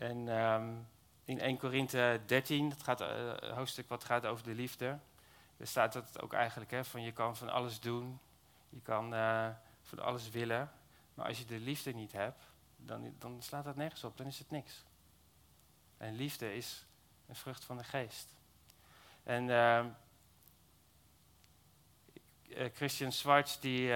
En 0.01 0.29
ehm, 0.29 0.75
in 1.25 1.41
1 1.41 1.59
Korinthe 1.59 2.21
13, 2.27 2.71
het 2.71 2.83
gaat, 2.83 3.01
uh, 3.01 3.33
hoofdstuk 3.37 3.89
wat 3.89 4.05
gaat 4.05 4.27
over 4.27 4.45
de 4.45 4.55
liefde, 4.55 4.99
er 5.57 5.67
staat 5.67 5.93
dat 5.93 6.21
ook 6.21 6.33
eigenlijk, 6.33 6.71
hè, 6.71 6.85
van 6.85 7.03
je 7.03 7.13
kan 7.13 7.37
van 7.37 7.49
alles 7.49 7.81
doen, 7.81 8.21
je 8.69 8.81
kan 8.81 9.15
uh, 9.15 9.49
van 9.83 9.99
alles 9.99 10.31
willen, 10.31 10.73
maar 11.15 11.27
als 11.27 11.39
je 11.39 11.45
de 11.45 11.59
liefde 11.59 11.93
niet 11.93 12.13
hebt, 12.13 12.45
dan, 12.77 13.15
dan 13.19 13.43
slaat 13.43 13.65
dat 13.65 13.77
nergens 13.77 14.05
op, 14.05 14.17
dan 14.17 14.27
is 14.27 14.39
het 14.39 14.51
niks. 14.51 14.85
En 15.97 16.15
liefde 16.15 16.55
is 16.55 16.87
een 17.29 17.37
vrucht 17.37 17.65
van 17.65 17.77
de 17.77 17.85
geest. 17.85 18.33
En 19.23 19.49
uh, 19.49 19.85
Christian 22.73 23.13
Schwartz 23.13 23.59
die, 23.59 23.93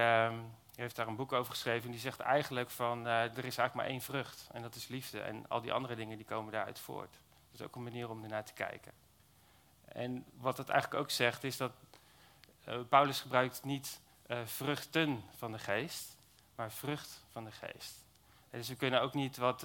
uh, 0.75 0.81
heeft 0.81 0.95
daar 0.95 1.07
een 1.07 1.15
boek 1.15 1.33
over 1.33 1.51
geschreven. 1.51 1.85
En 1.85 1.91
die 1.91 1.99
zegt 1.99 2.19
eigenlijk 2.19 2.69
van 2.69 3.07
uh, 3.07 3.21
er 3.21 3.37
is 3.37 3.43
eigenlijk 3.43 3.73
maar 3.73 3.85
één 3.85 4.01
vrucht. 4.01 4.49
En 4.51 4.61
dat 4.61 4.75
is 4.75 4.87
liefde. 4.87 5.19
En 5.19 5.47
al 5.47 5.61
die 5.61 5.73
andere 5.73 5.95
dingen 5.95 6.17
die 6.17 6.25
komen 6.25 6.51
daaruit 6.51 6.79
voort. 6.79 7.11
Dat 7.51 7.59
is 7.59 7.61
ook 7.61 7.75
een 7.75 7.83
manier 7.83 8.09
om 8.09 8.23
ernaar 8.23 8.45
te 8.45 8.53
kijken. 8.53 8.91
En 9.85 10.25
wat 10.37 10.57
het 10.57 10.69
eigenlijk 10.69 11.01
ook 11.01 11.11
zegt 11.11 11.43
is 11.43 11.57
dat 11.57 11.71
uh, 12.67 12.79
Paulus 12.89 13.21
gebruikt 13.21 13.63
niet 13.63 13.99
vruchten 14.45 15.23
van 15.37 15.51
de 15.51 15.59
geest, 15.59 16.17
maar 16.55 16.71
vrucht 16.71 17.23
van 17.31 17.43
de 17.43 17.51
geest. 17.51 18.05
dus 18.49 18.67
we 18.67 18.75
kunnen 18.75 19.01
ook 19.01 19.13
niet 19.13 19.37
wat, 19.37 19.61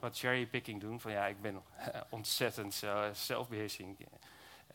wat 0.00 0.18
cherrypicking 0.18 0.80
doen 0.80 1.00
van 1.00 1.12
ja, 1.12 1.26
ik 1.26 1.40
ben 1.40 1.62
ontzettend 2.08 2.82
zelfbeheersing. 3.12 3.96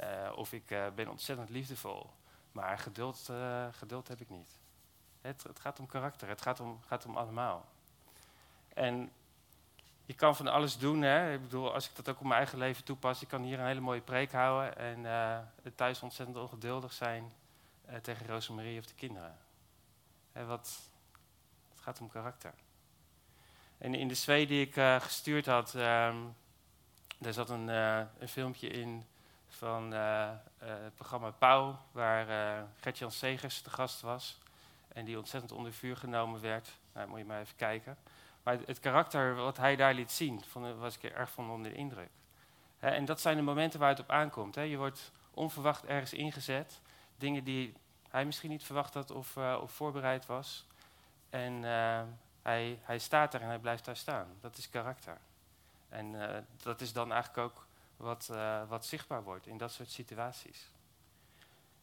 Uh, 0.03 0.37
of 0.37 0.53
ik 0.53 0.71
uh, 0.71 0.85
ben 0.95 1.07
ontzettend 1.07 1.49
liefdevol. 1.49 2.09
Maar 2.51 2.77
geduld, 2.77 3.27
uh, 3.31 3.67
geduld 3.71 4.07
heb 4.07 4.21
ik 4.21 4.29
niet. 4.29 4.49
Het, 5.27 5.43
het, 5.43 5.59
gaat 5.59 5.79
om 5.79 5.85
karakter, 5.85 6.27
het 6.27 6.41
gaat 6.41 6.59
om, 6.59 6.79
gaat 6.87 7.05
om 7.05 7.17
allemaal. 7.17 7.65
En 8.73 9.11
je 10.05 10.13
kan 10.13 10.35
van 10.35 10.47
alles 10.47 10.77
doen. 10.77 11.01
Hè? 11.01 11.33
Ik 11.33 11.41
bedoel, 11.41 11.73
als 11.73 11.89
ik 11.89 11.95
dat 11.95 12.09
ook 12.09 12.19
op 12.19 12.25
mijn 12.25 12.37
eigen 12.37 12.57
leven 12.57 12.83
toepas, 12.83 13.21
ik 13.21 13.27
kan 13.27 13.43
hier 13.43 13.59
een 13.59 13.65
hele 13.65 13.79
mooie 13.79 14.01
preek 14.01 14.31
houden 14.31 14.77
en 14.77 15.75
thuis 15.75 16.01
ontzettend 16.01 16.37
ongeduldig 16.37 16.93
zijn 16.93 17.33
tegen 18.01 18.27
Rosemarie 18.27 18.79
of 18.79 18.85
de 18.85 18.93
kinderen. 18.93 19.37
Hè, 20.31 20.45
wat, 20.45 20.79
het 21.73 21.81
gaat 21.81 22.01
om 22.01 22.09
karakter. 22.09 22.53
En 23.77 23.93
in 23.93 24.07
de 24.07 24.15
twee 24.15 24.47
die 24.47 24.65
ik 24.65 25.01
gestuurd 25.01 25.45
had, 25.45 25.73
um, 25.73 26.35
daar 27.17 27.33
zat 27.33 27.49
een, 27.49 27.67
een 27.67 28.29
filmpje 28.29 28.67
in 28.67 29.05
van 29.47 29.91
het 29.91 30.95
programma 30.95 31.31
Pauw, 31.31 31.79
waar 31.91 32.67
Gertjan 32.79 33.11
Segers 33.11 33.63
de 33.63 33.69
gast 33.69 34.01
was. 34.01 34.37
En 34.87 35.05
die 35.05 35.17
ontzettend 35.17 35.51
onder 35.51 35.73
vuur 35.73 35.97
genomen 35.97 36.41
werd. 36.41 36.69
Nou, 36.93 37.07
moet 37.07 37.19
je 37.19 37.25
maar 37.25 37.39
even 37.39 37.55
kijken. 37.55 37.97
Maar 38.43 38.57
het, 38.65 38.79
karakter 38.79 39.35
wat 39.35 39.57
hij 39.57 39.75
daar 39.75 39.93
liet 39.93 40.11
zien, 40.11 40.43
vond, 40.43 40.75
was 40.75 40.97
ik 40.97 41.03
erg 41.03 41.29
van 41.29 41.49
onder 41.49 41.71
de 41.71 41.77
indruk. 41.77 42.09
en 42.79 43.05
dat 43.05 43.21
zijn 43.21 43.35
de 43.35 43.41
momenten 43.41 43.79
waar 43.79 43.89
het 43.89 43.99
op 43.99 44.09
aankomt. 44.09 44.55
Je 44.55 44.77
wordt 44.77 45.11
onverwacht 45.31 45.85
ergens 45.85 46.13
ingezet. 46.13 46.81
Dingen 47.17 47.43
die 47.43 47.73
hij 48.09 48.25
misschien 48.25 48.49
niet 48.49 48.63
verwacht 48.63 48.93
had 48.93 49.11
of, 49.11 49.37
of 49.37 49.71
voorbereid 49.71 50.25
was. 50.25 50.67
En 51.29 51.63
hij, 52.41 52.79
hij 52.81 52.99
staat 52.99 53.31
daar 53.31 53.41
en 53.41 53.47
hij 53.47 53.59
blijft 53.59 53.85
daar 53.85 53.95
staan. 53.95 54.27
Dat 54.41 54.57
is 54.57 54.69
karakter. 54.69 55.17
En 55.89 56.15
dat 56.63 56.81
is 56.81 56.93
dan 56.93 57.11
eigenlijk 57.11 57.49
ook 57.49 57.67
wat, 57.97 58.31
wat 58.67 58.85
zichtbaar 58.85 59.23
wordt 59.23 59.47
in 59.47 59.57
dat 59.57 59.71
soort 59.71 59.89
situaties. 59.89 60.69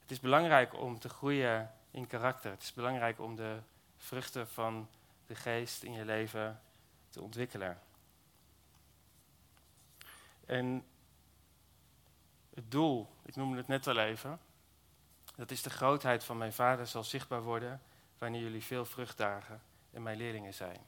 Het 0.01 0.11
is 0.11 0.21
belangrijk 0.21 0.81
om 0.81 0.99
te 0.99 1.09
groeien 1.09 1.73
in 1.95 2.07
karakter. 2.07 2.51
Het 2.51 2.63
is 2.63 2.73
belangrijk 2.73 3.21
om 3.21 3.37
de 3.37 3.59
vruchten 3.97 4.49
van 4.49 4.89
de 5.27 5.35
geest 5.35 5.83
in 5.83 5.93
je 5.93 6.05
leven 6.05 6.61
te 7.09 7.21
ontwikkelen. 7.21 7.81
En 10.47 10.87
het 12.55 12.71
doel, 12.71 13.11
ik 13.23 13.37
noemde 13.37 13.57
het 13.57 13.67
net 13.67 13.87
al 13.87 13.99
even, 13.99 14.41
dat 15.37 15.51
is 15.51 15.63
de 15.63 15.71
grootheid 15.71 16.25
van 16.25 16.39
mijn 16.39 16.53
vader 16.53 16.87
zal 16.87 17.05
zichtbaar 17.05 17.43
worden 17.43 17.83
wanneer 18.19 18.41
jullie 18.41 18.65
veel 18.65 18.85
vrucht 18.85 19.17
dragen 19.17 19.63
en 19.91 20.03
mijn 20.03 20.17
leerlingen 20.17 20.55
zijn. 20.55 20.81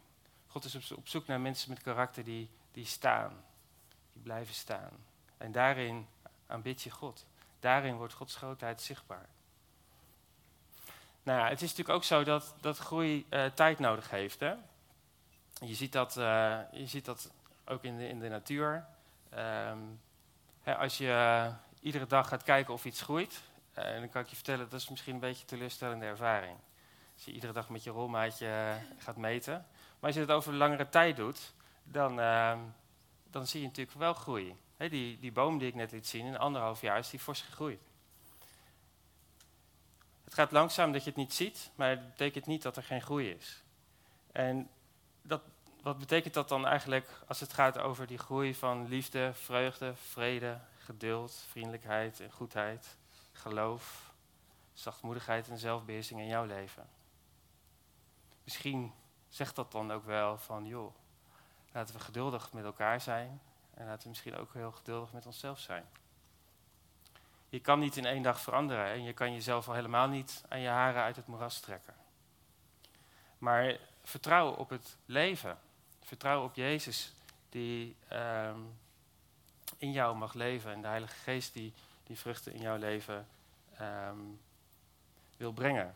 God 0.47 0.65
is 0.65 0.93
op 0.93 1.09
zoek 1.09 1.27
naar 1.27 1.41
mensen 1.41 1.71
met 1.71 1.83
karakter 1.83 2.25
die, 2.25 2.51
die 2.73 2.87
staan, 2.87 3.45
die 4.13 4.23
blijven 4.23 4.55
staan. 4.55 4.93
En 5.37 5.53
daarin 5.53 6.07
aanbid 6.47 6.83
je 6.83 6.91
God. 6.91 7.27
Daarin 7.61 7.97
wordt 7.97 8.15
Gods 8.15 8.37
grootheid 8.37 8.81
zichtbaar. 8.81 9.29
Nou 11.27 11.39
ja, 11.39 11.49
het 11.49 11.63
is 11.63 11.69
natuurlijk 11.69 11.97
ook 11.97 12.05
zo 12.05 12.25
dat, 12.25 12.55
dat 12.61 12.79
groei 12.79 13.27
uh, 13.31 13.45
tijd 13.45 13.79
nodig 13.79 14.11
heeft. 14.11 14.41
Hè? 14.41 14.55
Je, 15.61 15.75
ziet 15.75 15.93
dat, 15.93 16.17
uh, 16.17 16.59
je 16.73 16.87
ziet 16.87 17.05
dat 17.05 17.31
ook 17.65 17.85
in 17.85 17.97
de, 17.97 18.09
in 18.09 18.21
de 18.21 18.29
natuur. 18.29 18.87
Um, 19.35 20.01
hè, 20.63 20.77
als 20.77 20.99
je 20.99 21.07
uh, 21.07 21.47
iedere 21.81 22.07
dag 22.07 22.29
gaat 22.29 22.43
kijken 22.43 22.75
of 22.75 22.85
iets 22.85 23.03
groeit, 23.03 23.41
dan 23.75 24.09
kan 24.09 24.23
ik 24.23 24.29
je 24.29 24.35
vertellen, 24.35 24.69
dat 24.71 24.81
is 24.81 24.89
misschien 24.89 25.15
een 25.15 25.21
beetje 25.21 25.41
een 25.41 25.49
teleurstellende 25.49 26.05
ervaring. 26.05 26.57
Als 27.15 27.25
je 27.25 27.33
iedere 27.33 27.53
dag 27.53 27.69
met 27.69 27.85
je 27.85 27.91
rolmaatje 27.91 28.77
gaat 28.99 29.17
meten. 29.17 29.53
Maar 29.53 30.11
als 30.11 30.15
je 30.15 30.21
het 30.21 30.31
over 30.31 30.53
langere 30.53 30.89
tijd 30.89 31.17
doet, 31.17 31.53
dan, 31.85 32.21
ehm, 32.21 32.59
dan 33.31 33.47
zie 33.47 33.61
je 33.61 33.67
natuurlijk 33.67 33.99
wel 33.99 34.15
groei 34.15 34.57
die, 34.77 35.19
die 35.19 35.33
boom 35.33 35.59
die 35.59 35.69
ik 35.69 35.75
net 35.75 35.93
liet 35.93 36.07
zien, 36.07 36.27
in 36.27 36.39
anderhalf 36.39 36.81
jaar 36.81 36.99
is 36.99 37.11
die 37.11 37.21
fors 37.21 37.41
gegroeid. 37.41 37.81
Het 40.27 40.35
gaat 40.35 40.53
langzaam 40.53 40.93
dat 40.93 41.03
je 41.03 41.09
het 41.09 41.19
niet 41.19 41.35
ziet, 41.35 41.71
maar 41.75 41.91
het 41.91 42.07
betekent 42.07 42.47
niet 42.47 42.63
dat 42.63 42.77
er 42.77 42.83
geen 42.83 43.03
groei 43.03 43.31
is. 43.31 43.63
En 44.33 44.71
dat, 45.23 45.43
wat 45.83 45.99
betekent 45.99 46.35
dat 46.35 46.49
dan 46.49 46.67
eigenlijk 46.67 47.11
als 47.27 47.41
het 47.41 47.53
gaat 47.53 47.79
over 47.79 48.07
die 48.07 48.19
groei 48.19 48.55
van 48.55 48.89
liefde, 48.89 49.35
vreugde, 49.35 49.95
vrede, 49.95 50.61
geduld, 50.79 51.45
vriendelijkheid 51.51 52.21
en 52.21 52.33
goedheid, 52.33 52.97
geloof, 53.33 54.13
zachtmoedigheid 54.73 55.49
en 55.49 55.59
zelfbeheersing 55.59 56.21
in 56.21 56.27
jouw 56.27 56.45
leven? 56.45 56.89
Misschien 58.45 58.93
zegt 59.29 59.57
dat 59.57 59.73
dan 59.73 59.93
ook 59.93 60.05
wel 60.05 60.39
van, 60.39 60.67
joh, 60.67 60.95
laten 61.73 61.95
we 61.95 62.01
geduldig 62.01 62.53
met 62.53 62.65
elkaar 62.65 63.01
zijn, 63.01 63.41
en 63.75 63.87
laten 63.87 64.03
we 64.03 64.09
misschien 64.09 64.37
ook 64.37 64.53
heel 64.53 64.73
geduldig 64.73 65.13
met 65.13 65.27
onszelf 65.27 65.59
zijn. 65.59 65.85
Je 67.49 67.61
kan 67.61 67.79
niet 67.79 67.97
in 67.97 68.07
één 68.07 68.23
dag 68.23 68.41
veranderen 68.41 68.87
en 68.87 69.03
je 69.03 69.13
kan 69.13 69.33
jezelf 69.33 69.69
al 69.69 69.75
helemaal 69.75 70.09
niet 70.09 70.45
aan 70.49 70.61
je 70.61 70.69
haren 70.69 71.03
uit 71.03 71.17
het 71.17 71.27
moeras 71.27 71.61
trekken. 71.61 71.95
Maar 73.39 73.77
vertrouw 74.03 74.51
op 74.51 74.69
het 74.69 74.97
leven. 75.05 75.59
Vertrouw 76.03 76.45
op 76.45 76.55
Jezus 76.55 77.13
die 77.49 77.97
ehm, 78.09 78.61
in 79.79 79.93
jou 79.93 80.17
mag 80.17 80.35
leven 80.35 80.73
en 80.73 80.81
de 80.81 80.89
Heilige 80.89 81.17
Geest 81.17 81.53
die 81.53 81.73
die 82.07 82.19
vruchten 82.19 82.53
in 82.53 82.61
jouw 82.61 82.77
leven 82.77 83.27
ehm, 83.77 84.19
wil 85.37 85.53
brengen. 85.53 85.95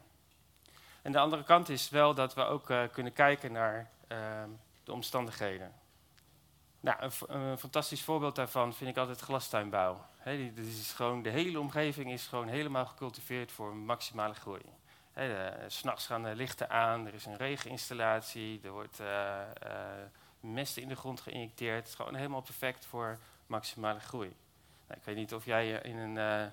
En 1.02 1.12
de 1.12 1.18
andere 1.18 1.44
kant 1.44 1.68
is 1.68 1.88
wel 1.88 2.14
dat 2.14 2.34
we 2.34 2.42
ook 2.42 2.70
uh, 2.70 2.82
kunnen 2.92 3.12
kijken 3.12 3.52
naar 3.52 3.90
ehm, 4.08 4.48
de 4.84 4.92
omstandigheden. 4.92 5.72
Nou, 6.80 7.10
een, 7.26 7.58
fantastisch 7.58 8.02
voorbeeld 8.02 8.36
daarvan 8.36 8.74
vind 8.74 8.90
ik 8.90 8.96
altijd 8.96 9.20
glastuinbouw. 9.20 10.06
He, 10.16 10.52
is 10.54 10.92
gewoon, 10.92 11.22
de 11.22 11.30
hele 11.30 11.60
omgeving 11.60 12.12
is 12.12 12.26
gewoon 12.26 12.48
helemaal 12.48 12.86
gecultiveerd 12.86 13.52
voor 13.52 13.76
maximale 13.76 14.34
groei. 14.34 14.62
S'nachts 15.66 16.06
gaan 16.06 16.22
de 16.22 16.34
lichten 16.34 16.70
aan, 16.70 17.06
er 17.06 17.14
is 17.14 17.26
een 17.26 17.36
regeninstallatie, 17.36 18.60
er 18.64 18.70
wordt 18.70 19.00
uh, 19.00 19.40
mest 20.40 20.76
in 20.76 20.88
de 20.88 20.96
grond 20.96 21.20
geïnjecteerd. 21.20 21.78
Het 21.78 21.88
is 21.88 21.94
gewoon 21.94 22.14
helemaal 22.14 22.40
perfect 22.40 22.86
voor 22.86 23.18
maximale 23.46 24.00
groei. 24.00 24.32
Nou, 24.86 25.00
ik 25.00 25.04
weet 25.04 25.16
niet 25.16 25.34
of 25.34 25.44
jij 25.44 25.70
in 25.70 25.96
een, 25.96 26.16
uh, 26.16 26.52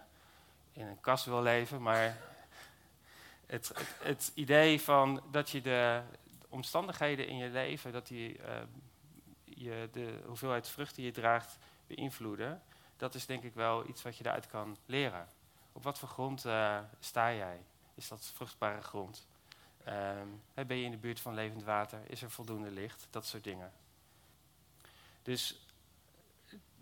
in 0.73 0.87
een 0.87 0.99
kast 1.01 1.25
wil 1.25 1.41
leven, 1.41 1.81
maar 1.81 2.03
het, 3.45 3.67
het, 3.67 3.95
het, 4.03 4.31
idee 4.33 4.81
van 4.81 5.21
dat 5.31 5.49
je 5.49 5.61
de 5.61 6.01
omstandigheden 6.49 7.27
in 7.27 7.37
je 7.37 7.49
leven, 7.49 7.91
dat 7.91 8.07
die 8.07 8.39
je 9.57 9.89
de 9.91 10.21
hoeveelheid 10.25 10.69
vruchten 10.69 10.95
die 10.95 11.05
je 11.05 11.11
draagt 11.11 11.57
beïnvloeden, 11.87 12.61
dat 12.97 13.15
is 13.15 13.25
denk 13.25 13.43
ik 13.43 13.53
wel 13.53 13.87
iets 13.87 14.01
wat 14.01 14.17
je 14.17 14.23
daaruit 14.23 14.47
kan 14.47 14.77
leren. 14.85 15.27
Op 15.71 15.83
wat 15.83 15.99
voor 15.99 16.09
grond 16.09 16.45
uh, 16.45 16.79
sta 16.99 17.33
jij? 17.33 17.61
Is 17.95 18.07
dat 18.07 18.25
vruchtbare 18.25 18.81
grond? 18.81 19.27
Um, 19.87 20.67
ben 20.67 20.77
je 20.77 20.83
in 20.83 20.91
de 20.91 20.97
buurt 20.97 21.19
van 21.19 21.33
levend 21.33 21.63
water? 21.63 21.99
Is 22.07 22.21
er 22.21 22.31
voldoende 22.31 22.71
licht? 22.71 23.07
Dat 23.09 23.25
soort 23.25 23.43
dingen. 23.43 23.71
Dus 25.23 25.59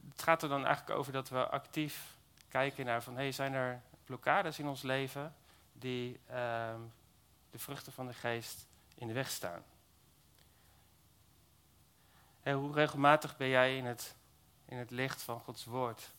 het 0.09 0.21
gaat 0.21 0.43
er 0.43 0.49
dan 0.49 0.65
eigenlijk 0.65 0.97
over 0.99 1.11
dat 1.11 1.29
we 1.29 1.49
actief 1.49 2.15
kijken 2.47 2.85
naar 2.85 3.03
van, 3.03 3.15
hey, 3.15 3.31
zijn 3.31 3.53
er 3.53 3.81
blokkades 4.05 4.59
in 4.59 4.67
ons 4.67 4.81
leven 4.81 5.35
die 5.73 6.19
uh, 6.29 6.75
de 7.51 7.59
vruchten 7.59 7.93
van 7.93 8.07
de 8.07 8.13
geest 8.13 8.67
in 8.95 9.07
de 9.07 9.13
weg 9.13 9.29
staan? 9.29 9.63
Hoe 12.53 12.73
regelmatig 12.73 13.37
ben 13.37 13.47
jij 13.47 13.77
in 13.77 13.85
het, 13.85 14.15
in 14.65 14.77
het 14.77 14.91
licht 14.91 15.21
van 15.21 15.39
Gods 15.39 15.65
woord 15.65 16.11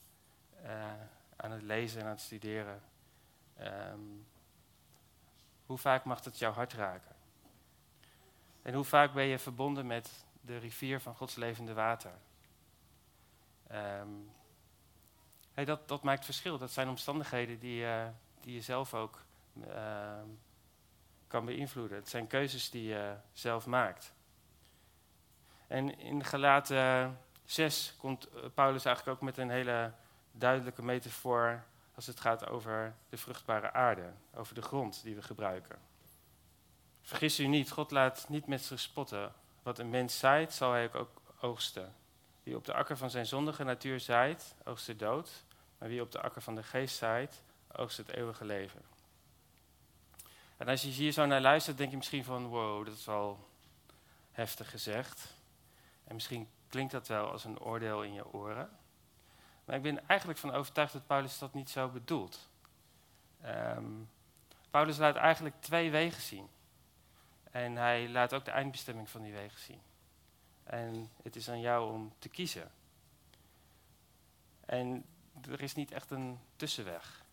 uh, 0.64 0.92
aan 1.36 1.50
het 1.50 1.62
lezen 1.62 2.00
en 2.00 2.06
aan 2.06 2.12
het 2.12 2.20
studeren? 2.20 2.82
Um, 3.60 4.26
hoe 5.66 5.78
vaak 5.78 6.04
mag 6.04 6.24
het 6.24 6.38
jouw 6.38 6.52
hart 6.52 6.72
raken? 6.72 7.16
En 8.62 8.74
hoe 8.74 8.84
vaak 8.84 9.12
ben 9.12 9.24
je 9.24 9.38
verbonden 9.38 9.86
met 9.86 10.24
de 10.40 10.58
rivier 10.58 11.00
van 11.00 11.14
Gods 11.14 11.34
levende 11.34 11.74
water? 11.74 12.12
Hey, 15.56 15.64
dat, 15.64 15.88
dat 15.88 16.02
maakt 16.02 16.24
verschil. 16.24 16.58
Dat 16.58 16.70
zijn 16.70 16.88
omstandigheden 16.88 17.58
die, 17.58 17.82
uh, 17.82 18.06
die 18.40 18.54
je 18.54 18.60
zelf 18.60 18.94
ook 18.94 19.24
uh, 19.66 20.22
kan 21.26 21.44
beïnvloeden. 21.44 21.96
Het 21.96 22.08
zijn 22.08 22.26
keuzes 22.26 22.70
die 22.70 22.88
je 22.88 23.16
zelf 23.32 23.66
maakt. 23.66 24.12
En 25.66 25.98
in 25.98 26.24
Galaten 26.24 27.18
6 27.44 27.94
komt 27.98 28.28
Paulus 28.54 28.84
eigenlijk 28.84 29.16
ook 29.16 29.24
met 29.24 29.38
een 29.38 29.50
hele 29.50 29.92
duidelijke 30.32 30.82
metafoor 30.82 31.64
als 31.94 32.06
het 32.06 32.20
gaat 32.20 32.48
over 32.48 32.94
de 33.08 33.16
vruchtbare 33.16 33.72
aarde, 33.72 34.12
over 34.34 34.54
de 34.54 34.62
grond 34.62 35.02
die 35.02 35.14
we 35.14 35.22
gebruiken. 35.22 35.78
Vergis 37.02 37.40
u 37.40 37.46
niet, 37.46 37.70
God 37.70 37.90
laat 37.90 38.28
niet 38.28 38.46
met 38.46 38.64
zich 38.64 38.80
spotten. 38.80 39.32
Wat 39.62 39.78
een 39.78 39.90
mens 39.90 40.18
zaait, 40.18 40.52
zal 40.52 40.72
hij 40.72 40.92
ook 40.92 41.10
oogsten. 41.40 41.94
Wie 42.42 42.56
op 42.56 42.64
de 42.64 42.74
akker 42.74 42.96
van 42.96 43.10
zijn 43.10 43.26
zondige 43.26 43.64
natuur 43.64 44.00
zaait, 44.00 44.54
oogst 44.64 44.86
de 44.86 44.96
dood. 44.96 45.44
Maar 45.78 45.88
wie 45.88 46.02
op 46.02 46.12
de 46.12 46.20
akker 46.20 46.42
van 46.42 46.54
de 46.54 46.62
geest 46.62 46.96
zaait, 46.96 47.42
oogst 47.72 47.96
het 47.96 48.08
eeuwige 48.08 48.44
leven. 48.44 48.82
En 50.56 50.68
als 50.68 50.82
je 50.82 50.88
hier 50.88 51.12
zo 51.12 51.26
naar 51.26 51.40
luistert, 51.40 51.78
denk 51.78 51.90
je 51.90 51.96
misschien 51.96 52.24
van, 52.24 52.46
wow, 52.46 52.84
dat 52.84 52.94
is 52.94 53.04
wel 53.04 53.48
heftig 54.32 54.70
gezegd. 54.70 55.35
En 56.06 56.14
misschien 56.14 56.48
klinkt 56.68 56.92
dat 56.92 57.08
wel 57.08 57.30
als 57.30 57.44
een 57.44 57.60
oordeel 57.60 58.02
in 58.02 58.12
je 58.12 58.32
oren. 58.32 58.70
Maar 59.64 59.76
ik 59.76 59.82
ben 59.82 60.08
eigenlijk 60.08 60.38
van 60.38 60.52
overtuigd 60.52 60.92
dat 60.92 61.06
Paulus 61.06 61.38
dat 61.38 61.54
niet 61.54 61.70
zo 61.70 61.88
bedoelt. 61.88 62.48
Um, 63.44 64.08
Paulus 64.70 64.98
laat 64.98 65.16
eigenlijk 65.16 65.54
twee 65.60 65.90
wegen 65.90 66.22
zien. 66.22 66.48
En 67.50 67.76
hij 67.76 68.08
laat 68.08 68.34
ook 68.34 68.44
de 68.44 68.50
eindbestemming 68.50 69.10
van 69.10 69.22
die 69.22 69.32
wegen 69.32 69.60
zien. 69.60 69.80
En 70.64 71.10
het 71.22 71.36
is 71.36 71.50
aan 71.50 71.60
jou 71.60 71.92
om 71.92 72.12
te 72.18 72.28
kiezen. 72.28 72.70
En 74.66 75.04
er 75.50 75.62
is 75.62 75.74
niet 75.74 75.92
echt 75.92 76.10
een 76.10 76.38
tussenweg. 76.56 77.24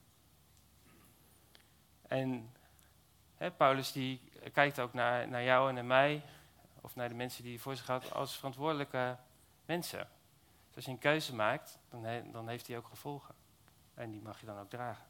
En 2.08 2.52
Paulus 3.58 3.92
die 3.92 4.22
kijkt 4.54 4.80
ook 4.80 4.94
naar, 4.94 5.28
naar 5.28 5.44
jou 5.44 5.70
en 5.70 5.76
naar 5.76 5.86
mij, 5.86 6.24
of 6.84 6.96
naar 6.96 7.10
de 7.10 7.16
mensen 7.16 7.44
die 7.44 7.62
voor 7.62 7.76
zich 7.76 7.88
houden, 7.88 8.12
als 8.12 8.36
verantwoordelijke 8.36 9.18
mensen. 9.66 10.10
Dus 10.68 10.76
als 10.76 10.86
je 10.86 10.92
een 10.92 10.98
keuze 10.98 11.36
maakt, 11.36 11.80
dan, 11.90 12.32
dan 12.32 12.48
heeft 12.48 12.66
die 12.66 12.78
ook 12.78 12.88
gevolgen. 12.88 13.36
En 13.94 14.12
die 14.12 14.22
mag 14.22 14.40
je 14.40 14.46
dan 14.46 14.60
ook 14.60 14.70
dragen. 14.70 15.06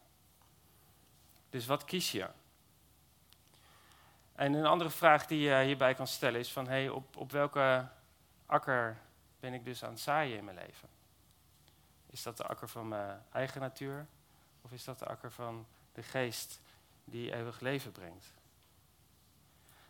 Dus 1.49 1.65
wat 1.65 1.85
kies 1.85 2.11
je? 2.11 2.29
En 4.35 4.53
een 4.53 4.65
andere 4.65 4.89
vraag 4.89 5.25
die 5.25 5.39
je 5.39 5.63
hierbij 5.63 5.93
kan 5.93 6.07
stellen 6.07 6.39
is 6.39 6.51
van, 6.51 6.67
hey, 6.67 6.89
op, 6.89 7.15
op 7.15 7.31
welke 7.31 7.87
akker 8.45 8.97
ben 9.39 9.53
ik 9.53 9.65
dus 9.65 9.83
aan 9.83 9.91
het 9.91 9.99
zaaien 9.99 10.37
in 10.37 10.45
mijn 10.45 10.57
leven? 10.57 10.89
Is 12.09 12.23
dat 12.23 12.37
de 12.37 12.43
akker 12.43 12.69
van 12.69 12.87
mijn 12.87 13.23
eigen 13.31 13.61
natuur? 13.61 14.07
Of 14.61 14.71
is 14.71 14.83
dat 14.83 14.99
de 14.99 15.05
akker 15.05 15.31
van 15.31 15.67
de 15.91 16.03
geest 16.03 16.59
die 17.03 17.33
eeuwig 17.33 17.59
leven 17.59 17.91
brengt? 17.91 18.33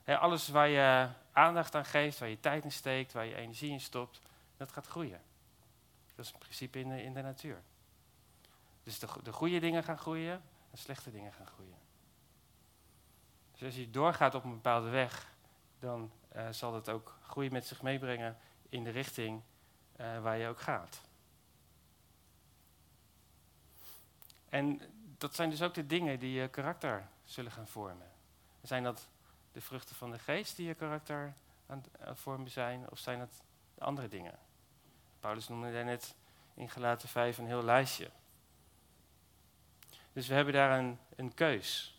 Alles 0.06 0.48
waar 0.48 0.68
je 0.68 1.10
aandacht 1.32 1.76
aan 1.76 1.86
geeft, 1.86 2.20
waar 2.20 2.30
je 2.30 2.40
tijd 2.40 2.64
in 2.64 2.72
steekt, 2.72 3.14
waar 3.14 3.26
je 3.26 3.36
energie 3.36 3.72
in 3.72 3.82
stopt, 3.82 4.22
dat 4.58 4.72
gaat 4.72 4.88
groeien. 4.88 5.22
Dat 6.16 6.26
is 6.26 6.32
een 6.32 6.40
principe 6.40 6.80
in 6.80 6.90
de, 6.90 7.04
in 7.04 7.14
de 7.14 7.22
natuur. 7.22 7.62
Dus 8.84 9.00
de, 9.00 9.08
de 9.24 9.32
goede 9.32 9.60
dingen 9.60 9.84
gaan 9.84 9.98
groeien 9.98 10.42
en 10.72 10.78
slechte 10.78 11.12
dingen 11.12 11.34
gaan 11.34 11.48
groeien. 11.48 11.78
Dus 13.52 13.64
als 13.64 13.76
je 13.76 13.90
doorgaat 13.90 14.36
op 14.36 14.44
een 14.44 14.54
bepaalde 14.54 14.90
weg, 14.90 15.28
dan 15.80 16.12
uh, 16.36 16.48
zal 16.50 16.72
dat 16.72 16.90
ook 16.90 17.18
groei 17.22 17.50
met 17.50 17.66
zich 17.66 17.82
meebrengen 17.82 18.38
in 18.70 18.84
de 18.84 18.90
richting 18.90 19.42
uh, 20.00 20.22
waar 20.22 20.38
je 20.38 20.48
ook 20.48 20.60
gaat. 20.60 21.02
En 24.50 24.82
dat 25.18 25.36
zijn 25.36 25.50
dus 25.50 25.62
ook 25.62 25.74
de 25.74 25.86
dingen 25.86 26.20
die 26.20 26.42
je 26.42 26.48
karakter 26.48 27.08
zullen 27.24 27.52
gaan 27.52 27.68
vormen. 27.68 28.12
Zijn 28.62 28.84
dat 28.84 29.08
de 29.54 29.62
vruchten 29.62 29.96
van 29.96 30.12
de 30.12 30.20
geest 30.20 30.56
die 30.56 30.68
je 30.68 30.74
karakter 30.74 31.34
aan 31.66 31.84
het 32.00 32.20
vormen 32.20 32.52
zijn, 32.52 32.90
of 32.90 33.00
zijn 33.00 33.20
dat 33.20 33.42
andere 33.78 34.08
dingen? 34.08 34.40
Paulus 35.20 35.48
noemde 35.48 35.84
net 35.84 36.16
in 36.54 36.70
Gelaten 36.70 37.10
5 37.10 37.38
een 37.38 37.48
heel 37.48 37.64
lijstje. 37.64 38.10
Dus 40.14 40.28
we 40.28 40.34
hebben 40.34 40.54
daar 40.54 40.80
een, 40.80 41.00
een 41.16 41.34
keus. 41.34 41.98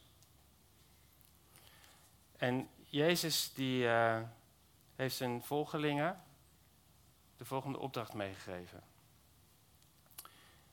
En 2.37 2.69
Jezus 2.89 3.53
die, 3.53 3.85
uh, 3.85 4.21
heeft 4.95 5.17
zijn 5.17 5.43
volgelingen 5.43 6.23
de 7.37 7.45
volgende 7.45 7.79
opdracht 7.79 8.13
meegegeven. 8.15 8.83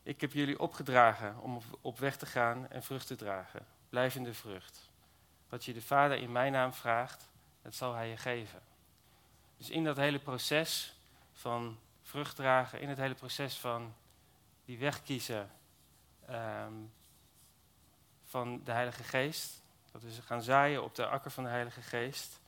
Ik 0.03 0.21
heb 0.21 0.33
jullie 0.33 0.59
opgedragen 0.59 1.39
om 1.39 1.61
op 1.81 1.99
weg 1.99 2.17
te 2.17 2.25
gaan 2.25 2.69
en 2.69 2.83
vrucht 2.83 3.07
te 3.07 3.15
dragen, 3.15 3.65
blijvende 3.89 4.33
vrucht. 4.33 4.90
Wat 5.51 5.65
je 5.65 5.73
de 5.73 5.81
Vader 5.81 6.17
in 6.17 6.31
mijn 6.31 6.51
naam 6.51 6.73
vraagt, 6.73 7.29
dat 7.61 7.75
zal 7.75 7.93
Hij 7.93 8.09
je 8.09 8.17
geven. 8.17 8.61
Dus 9.57 9.69
in 9.69 9.83
dat 9.83 9.97
hele 9.97 10.19
proces 10.19 10.95
van 11.33 11.79
vrucht 12.01 12.35
dragen, 12.35 12.81
in 12.81 12.89
het 12.89 12.97
hele 12.97 13.13
proces 13.13 13.57
van 13.57 13.95
die 14.65 14.79
weg 14.79 15.03
kiezen 15.03 15.51
um, 16.29 16.93
van 18.25 18.63
de 18.63 18.71
Heilige 18.71 19.03
Geest, 19.03 19.61
dat 19.91 20.01
we 20.01 20.21
gaan 20.21 20.43
zaaien 20.43 20.83
op 20.83 20.95
de 20.95 21.07
akker 21.07 21.31
van 21.31 21.43
de 21.43 21.49
Heilige 21.49 21.81
Geest, 21.81 22.39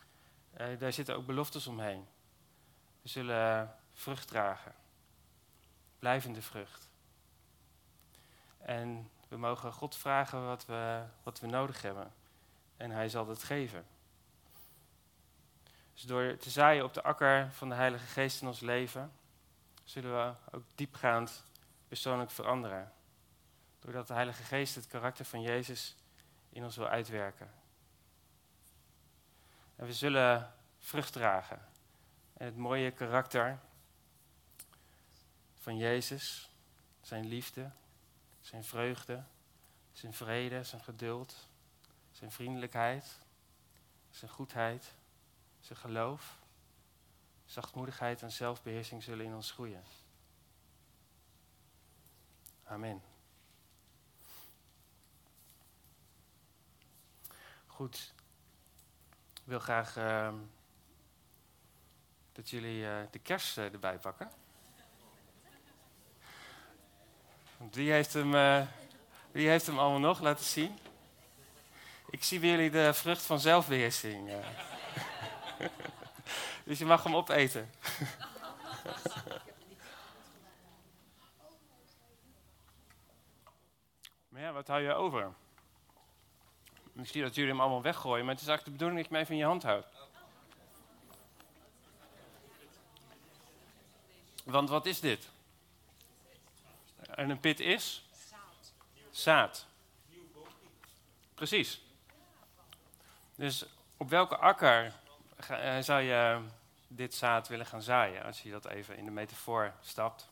uh, 0.58 0.80
daar 0.80 0.94
zitten 0.94 1.16
ook 1.16 1.26
beloftes 1.26 1.68
omheen. 1.68 2.08
We 3.02 3.10
zullen 3.10 3.76
vrucht 3.94 4.28
dragen, 4.28 4.76
blijvende 6.00 6.42
vrucht. 6.42 6.90
En 8.58 9.10
we 9.28 9.38
mogen 9.38 9.74
God 9.74 9.96
vragen 9.96 10.46
wat 10.46 10.66
we, 10.66 11.04
wat 11.24 11.40
we 11.40 11.48
nodig 11.48 11.82
hebben. 11.82 12.14
En 12.84 12.92
Hij 12.92 13.10
zal 13.10 13.28
het 13.28 13.44
geven. 13.44 13.86
Dus 15.94 16.02
door 16.02 16.38
te 16.38 16.50
zaaien 16.50 16.84
op 16.84 16.94
de 16.94 17.04
akker 17.04 17.52
van 17.52 17.70
de 17.70 17.76
Heilige 17.76 18.06
Geest 18.06 18.42
in 18.42 18.48
ons 18.48 18.60
leven, 18.60 19.12
zullen 19.84 20.12
we 20.12 20.58
ook 20.58 20.64
diepgaand 20.76 21.46
persoonlijk 21.88 22.32
veranderen. 22.32 22.94
Doordat 23.80 24.08
de 24.08 24.14
Heilige 24.14 24.44
Geest 24.44 24.76
het 24.76 24.88
karakter 24.88 25.26
van 25.26 25.42
Jezus 25.42 25.96
in 26.50 26.64
ons 26.64 26.76
wil 26.76 26.88
uitwerken. 26.88 27.52
En 29.76 29.86
we 29.86 29.94
zullen 29.94 30.54
vrucht 30.80 31.14
dragen. 31.14 31.66
En 32.34 32.46
het 32.46 32.58
mooie 32.58 32.92
karakter 32.92 33.60
van 35.60 35.78
Jezus, 35.78 36.50
zijn 37.02 37.26
liefde, 37.26 37.70
zijn 38.42 38.64
vreugde, 38.64 39.24
zijn 39.92 40.14
vrede, 40.14 40.64
zijn 40.64 40.84
geduld, 40.84 41.52
zijn 42.24 42.36
vriendelijkheid, 42.36 43.20
zijn 44.10 44.32
goedheid, 44.32 44.96
zijn 45.60 45.80
geloof, 45.80 46.40
zachtmoedigheid 47.46 48.22
en 48.22 48.32
zelfbeheersing 48.32 49.04
zullen 49.04 49.26
in 49.26 49.34
ons 49.34 49.52
groeien. 49.52 49.84
Amen. 52.64 53.02
Goed. 57.66 58.14
Ik 59.34 59.42
wil 59.44 59.60
graag 59.60 59.98
uh, 59.98 60.34
dat 62.32 62.50
jullie 62.50 62.84
uh, 62.84 63.02
de 63.12 63.20
kerst 63.20 63.58
uh, 63.58 63.74
erbij 63.74 64.00
pakken. 64.00 64.32
Wie 67.72 67.92
heeft, 67.92 68.14
hem, 68.14 68.34
uh, 68.34 68.68
wie 69.32 69.48
heeft 69.48 69.66
hem 69.66 69.80
allemaal 69.80 70.00
nog 70.00 70.20
laten 70.20 70.46
zien? 70.46 70.83
Ik 72.14 72.24
zie 72.24 72.40
bij 72.40 72.50
jullie 72.50 72.70
de 72.70 72.94
vrucht 72.94 73.22
van 73.22 73.40
zelfbeheersing. 73.40 74.30
dus 76.66 76.80
je 76.80 76.86
mag 76.86 77.04
hem 77.04 77.16
opeten. 77.16 77.70
maar 84.30 84.42
ja, 84.42 84.52
wat 84.52 84.68
hou 84.68 84.82
je 84.82 84.94
over? 84.94 85.34
Misschien 86.92 87.22
dat 87.22 87.36
jullie 87.36 87.52
hem 87.52 87.62
allemaal 87.62 87.82
weggooien, 87.82 88.26
maar 88.26 88.34
het 88.34 88.44
is 88.44 88.48
eigenlijk 88.48 88.78
de 88.78 88.86
bedoeling 88.86 89.02
dat 89.02 89.10
je 89.10 89.14
hem 89.14 89.24
even 89.24 89.36
in 89.36 89.42
je 89.42 89.48
hand 89.48 89.64
houdt. 89.64 89.88
Want 94.44 94.70
wat 94.70 94.86
is 94.86 95.00
dit? 95.00 95.30
En 97.02 97.30
een 97.30 97.40
pit 97.40 97.60
is? 97.60 98.06
Zaad. 99.12 99.66
Precies. 101.36 101.82
Dus 103.44 103.66
op 103.98 104.10
welke 104.10 104.38
akker 104.38 104.94
eh, 105.48 105.78
zou 105.80 106.02
je 106.02 106.42
dit 106.88 107.14
zaad 107.14 107.48
willen 107.48 107.66
gaan 107.66 107.82
zaaien, 107.82 108.24
als 108.24 108.42
je 108.44 108.52
dat 108.52 108.66
even 108.66 108.98
in 108.98 109.06
de 109.06 109.12
metafoor 109.12 109.74
stapt? 109.82 110.30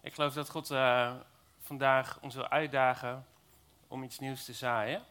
Ik 0.00 0.14
geloof 0.14 0.34
dat 0.34 0.50
God 0.50 0.70
uh, 0.70 1.14
vandaag 1.60 2.18
ons 2.20 2.34
wil 2.34 2.48
uitdagen 2.48 3.26
om 3.88 4.02
iets 4.02 4.18
nieuws 4.18 4.44
te 4.44 4.52
zaaien. 4.52 5.02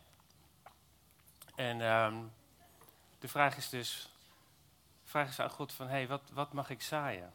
En 1.56 1.82
um, 1.82 2.32
de 3.20 3.28
vraag 3.28 3.58
is 3.58 3.70
dus, 3.70 4.14
vraag 5.04 5.30
is 5.30 5.40
aan 5.40 5.50
God 5.50 5.74
van, 5.74 5.86
hé, 5.86 5.92
hey, 5.92 6.08
wat, 6.08 6.30
wat 6.34 6.54
mag 6.54 6.70
ik 6.70 6.82
zaaien? 6.82 7.34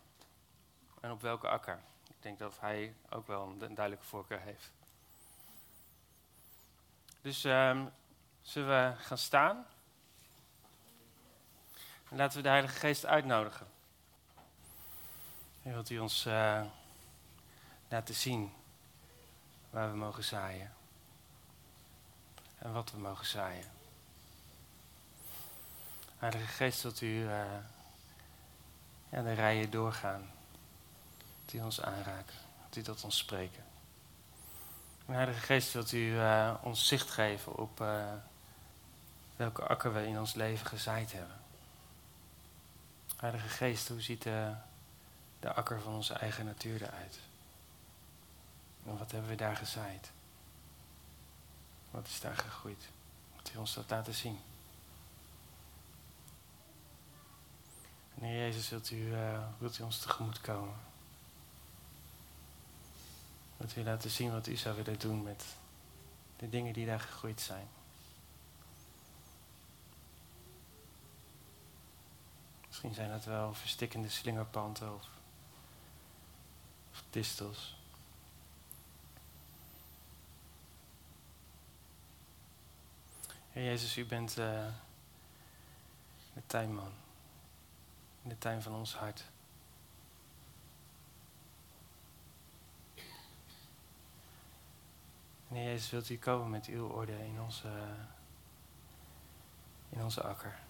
En 1.01 1.11
op 1.11 1.21
welke 1.21 1.49
akker? 1.49 1.81
Ik 2.09 2.23
denk 2.23 2.39
dat 2.39 2.61
hij 2.61 2.95
ook 3.11 3.27
wel 3.27 3.43
een, 3.43 3.59
duidelijke 3.59 4.07
voorkeur 4.07 4.41
heeft. 4.41 4.73
Dus 7.21 7.45
um, 7.45 7.93
zullen 8.45 8.69
we 8.69 9.03
gaan 9.03 9.19
staan? 9.19 9.67
En 12.09 12.17
laten 12.17 12.37
we 12.37 12.43
de 12.43 12.49
Heilige 12.49 12.79
Geest 12.79 13.07
uitnodigen. 13.07 13.67
En 15.63 15.73
wilt 15.73 15.91
u 15.91 15.99
ons 15.99 16.27
uh, 16.27 16.63
laten 17.89 18.15
zien 18.15 18.53
waar 19.71 19.91
we 19.91 19.97
mogen 19.97 20.25
zaaien. 20.25 20.73
En 22.59 22.73
wat 22.73 22.91
we 22.91 22.99
mogen 22.99 23.27
zaaien. 23.27 23.73
Heilige 26.19 26.47
Geest, 26.47 26.83
wilt 26.83 27.01
u 27.01 27.07
uh, 27.07 27.45
de 29.11 29.33
rijen 29.33 29.71
doorgaan. 29.71 30.31
Dat 31.45 31.55
u 31.55 31.61
ons 31.61 31.81
aanraken. 31.81 32.37
Dat 32.69 32.77
u 32.77 32.83
tot 32.83 33.05
ons 33.05 33.17
spreken. 33.17 33.65
Heilige 35.07 35.41
Geest, 35.41 35.73
wilt 35.73 35.93
u 35.93 36.13
uh, 36.13 36.55
ons 36.63 36.89
zicht 36.89 37.11
geven 37.11 37.57
op 37.57 37.81
welke 39.37 39.63
akker 39.67 39.93
we 39.95 40.07
in 40.07 40.19
ons 40.19 40.35
leven 40.35 40.67
gezaaid 40.67 41.13
hebben. 41.13 41.37
Heilige 43.17 43.49
Geest, 43.49 43.89
hoe 43.89 44.01
ziet 44.01 44.23
de, 44.23 44.55
de 45.41 45.53
akker 45.53 45.81
van 45.81 45.95
onze 45.95 46.15
eigen 46.15 46.45
natuur 46.45 46.83
eruit? 46.83 47.19
En 48.87 48.99
wat 48.99 49.11
hebben 49.11 49.31
we 49.31 49.37
daar 49.37 49.57
gezaaid? 49.57 50.11
Wat 51.91 52.07
is 52.07 52.21
daar 52.21 52.37
gegroeid? 52.37 52.89
Wat 53.37 53.51
u 53.55 53.59
ons 53.59 53.75
dat 53.75 53.91
laten 53.91 54.15
zien? 54.15 54.39
En 58.19 58.25
Heer 58.25 58.39
Jezus, 58.39 58.69
wilt 58.69 58.91
u, 58.91 58.97
uh, 58.97 59.39
wilt 59.59 59.79
u 59.79 59.83
ons 59.83 59.99
tegemoet 59.99 60.41
komen? 60.41 60.75
Wilt 63.57 63.77
u 63.77 63.83
laten 63.83 64.11
zien 64.11 64.33
wat 64.33 64.47
u 64.47 64.57
zou 64.57 64.77
willen 64.77 64.99
doen 64.99 65.23
met 65.23 65.45
de 66.37 66.49
dingen 66.49 66.73
die 66.73 66.87
daar 66.87 67.01
gegroeid 67.01 67.41
zijn? 67.41 67.69
Misschien 72.75 72.95
zijn 72.95 73.11
dat 73.11 73.25
wel 73.25 73.55
verstikkende 73.55 74.09
slingerpanten 74.09 74.95
of, 74.95 75.09
distels. 77.11 77.77
Heer 83.51 83.65
Jezus, 83.65 83.97
u 83.97 84.07
bent 84.07 84.31
uh, 84.31 84.67
de 86.33 86.43
tuinman 86.47 86.93
in 88.23 88.29
de 88.29 88.39
tuin 88.39 88.63
van 88.63 88.75
ons 88.75 88.95
hart. 88.95 89.25
Heer 95.49 95.65
Jezus, 95.65 95.91
wilt 95.91 96.09
u 96.09 96.19
komen 96.19 96.51
met 96.51 96.67
uw 96.67 96.87
orde 96.89 97.25
in 97.25 97.41
onze, 97.41 97.69
in 99.89 100.03
onze 100.03 100.23
akker. 100.23 100.64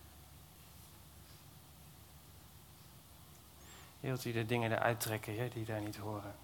Wilt 4.04 4.24
u 4.24 4.32
de 4.32 4.46
dingen 4.46 4.72
eruit 4.72 5.00
trekken, 5.00 5.32
Heer, 5.32 5.50
die 5.50 5.64
daar 5.64 5.80
niet 5.80 5.96
horen. 5.96 6.34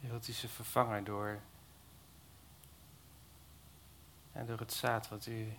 Wilt 0.00 0.28
u 0.28 0.32
ze 0.32 0.48
vervangen 0.48 1.04
door 1.04 1.40
en 4.32 4.46
door 4.46 4.58
het 4.58 4.72
zaad 4.72 5.08
wat 5.08 5.26
u 5.26 5.52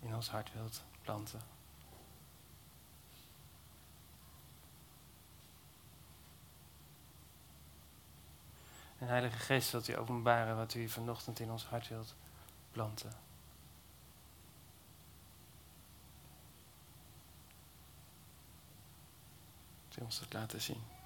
in 0.00 0.14
ons 0.14 0.30
hart 0.30 0.52
wilt 0.52 0.84
planten. 1.02 1.40
En 8.98 9.06
Heilige 9.06 9.38
Geest 9.38 9.70
wilt 9.70 9.88
u 9.88 9.96
openbaren 9.96 10.56
wat 10.56 10.74
u 10.74 10.88
vanochtend 10.88 11.40
in 11.40 11.50
ons 11.50 11.64
hart 11.64 11.88
wilt 11.88 12.14
planten. 12.78 13.12
U 19.98 20.02
ons 20.02 20.18
dat 20.20 20.32
laten 20.32 20.60
zien. 20.60 20.97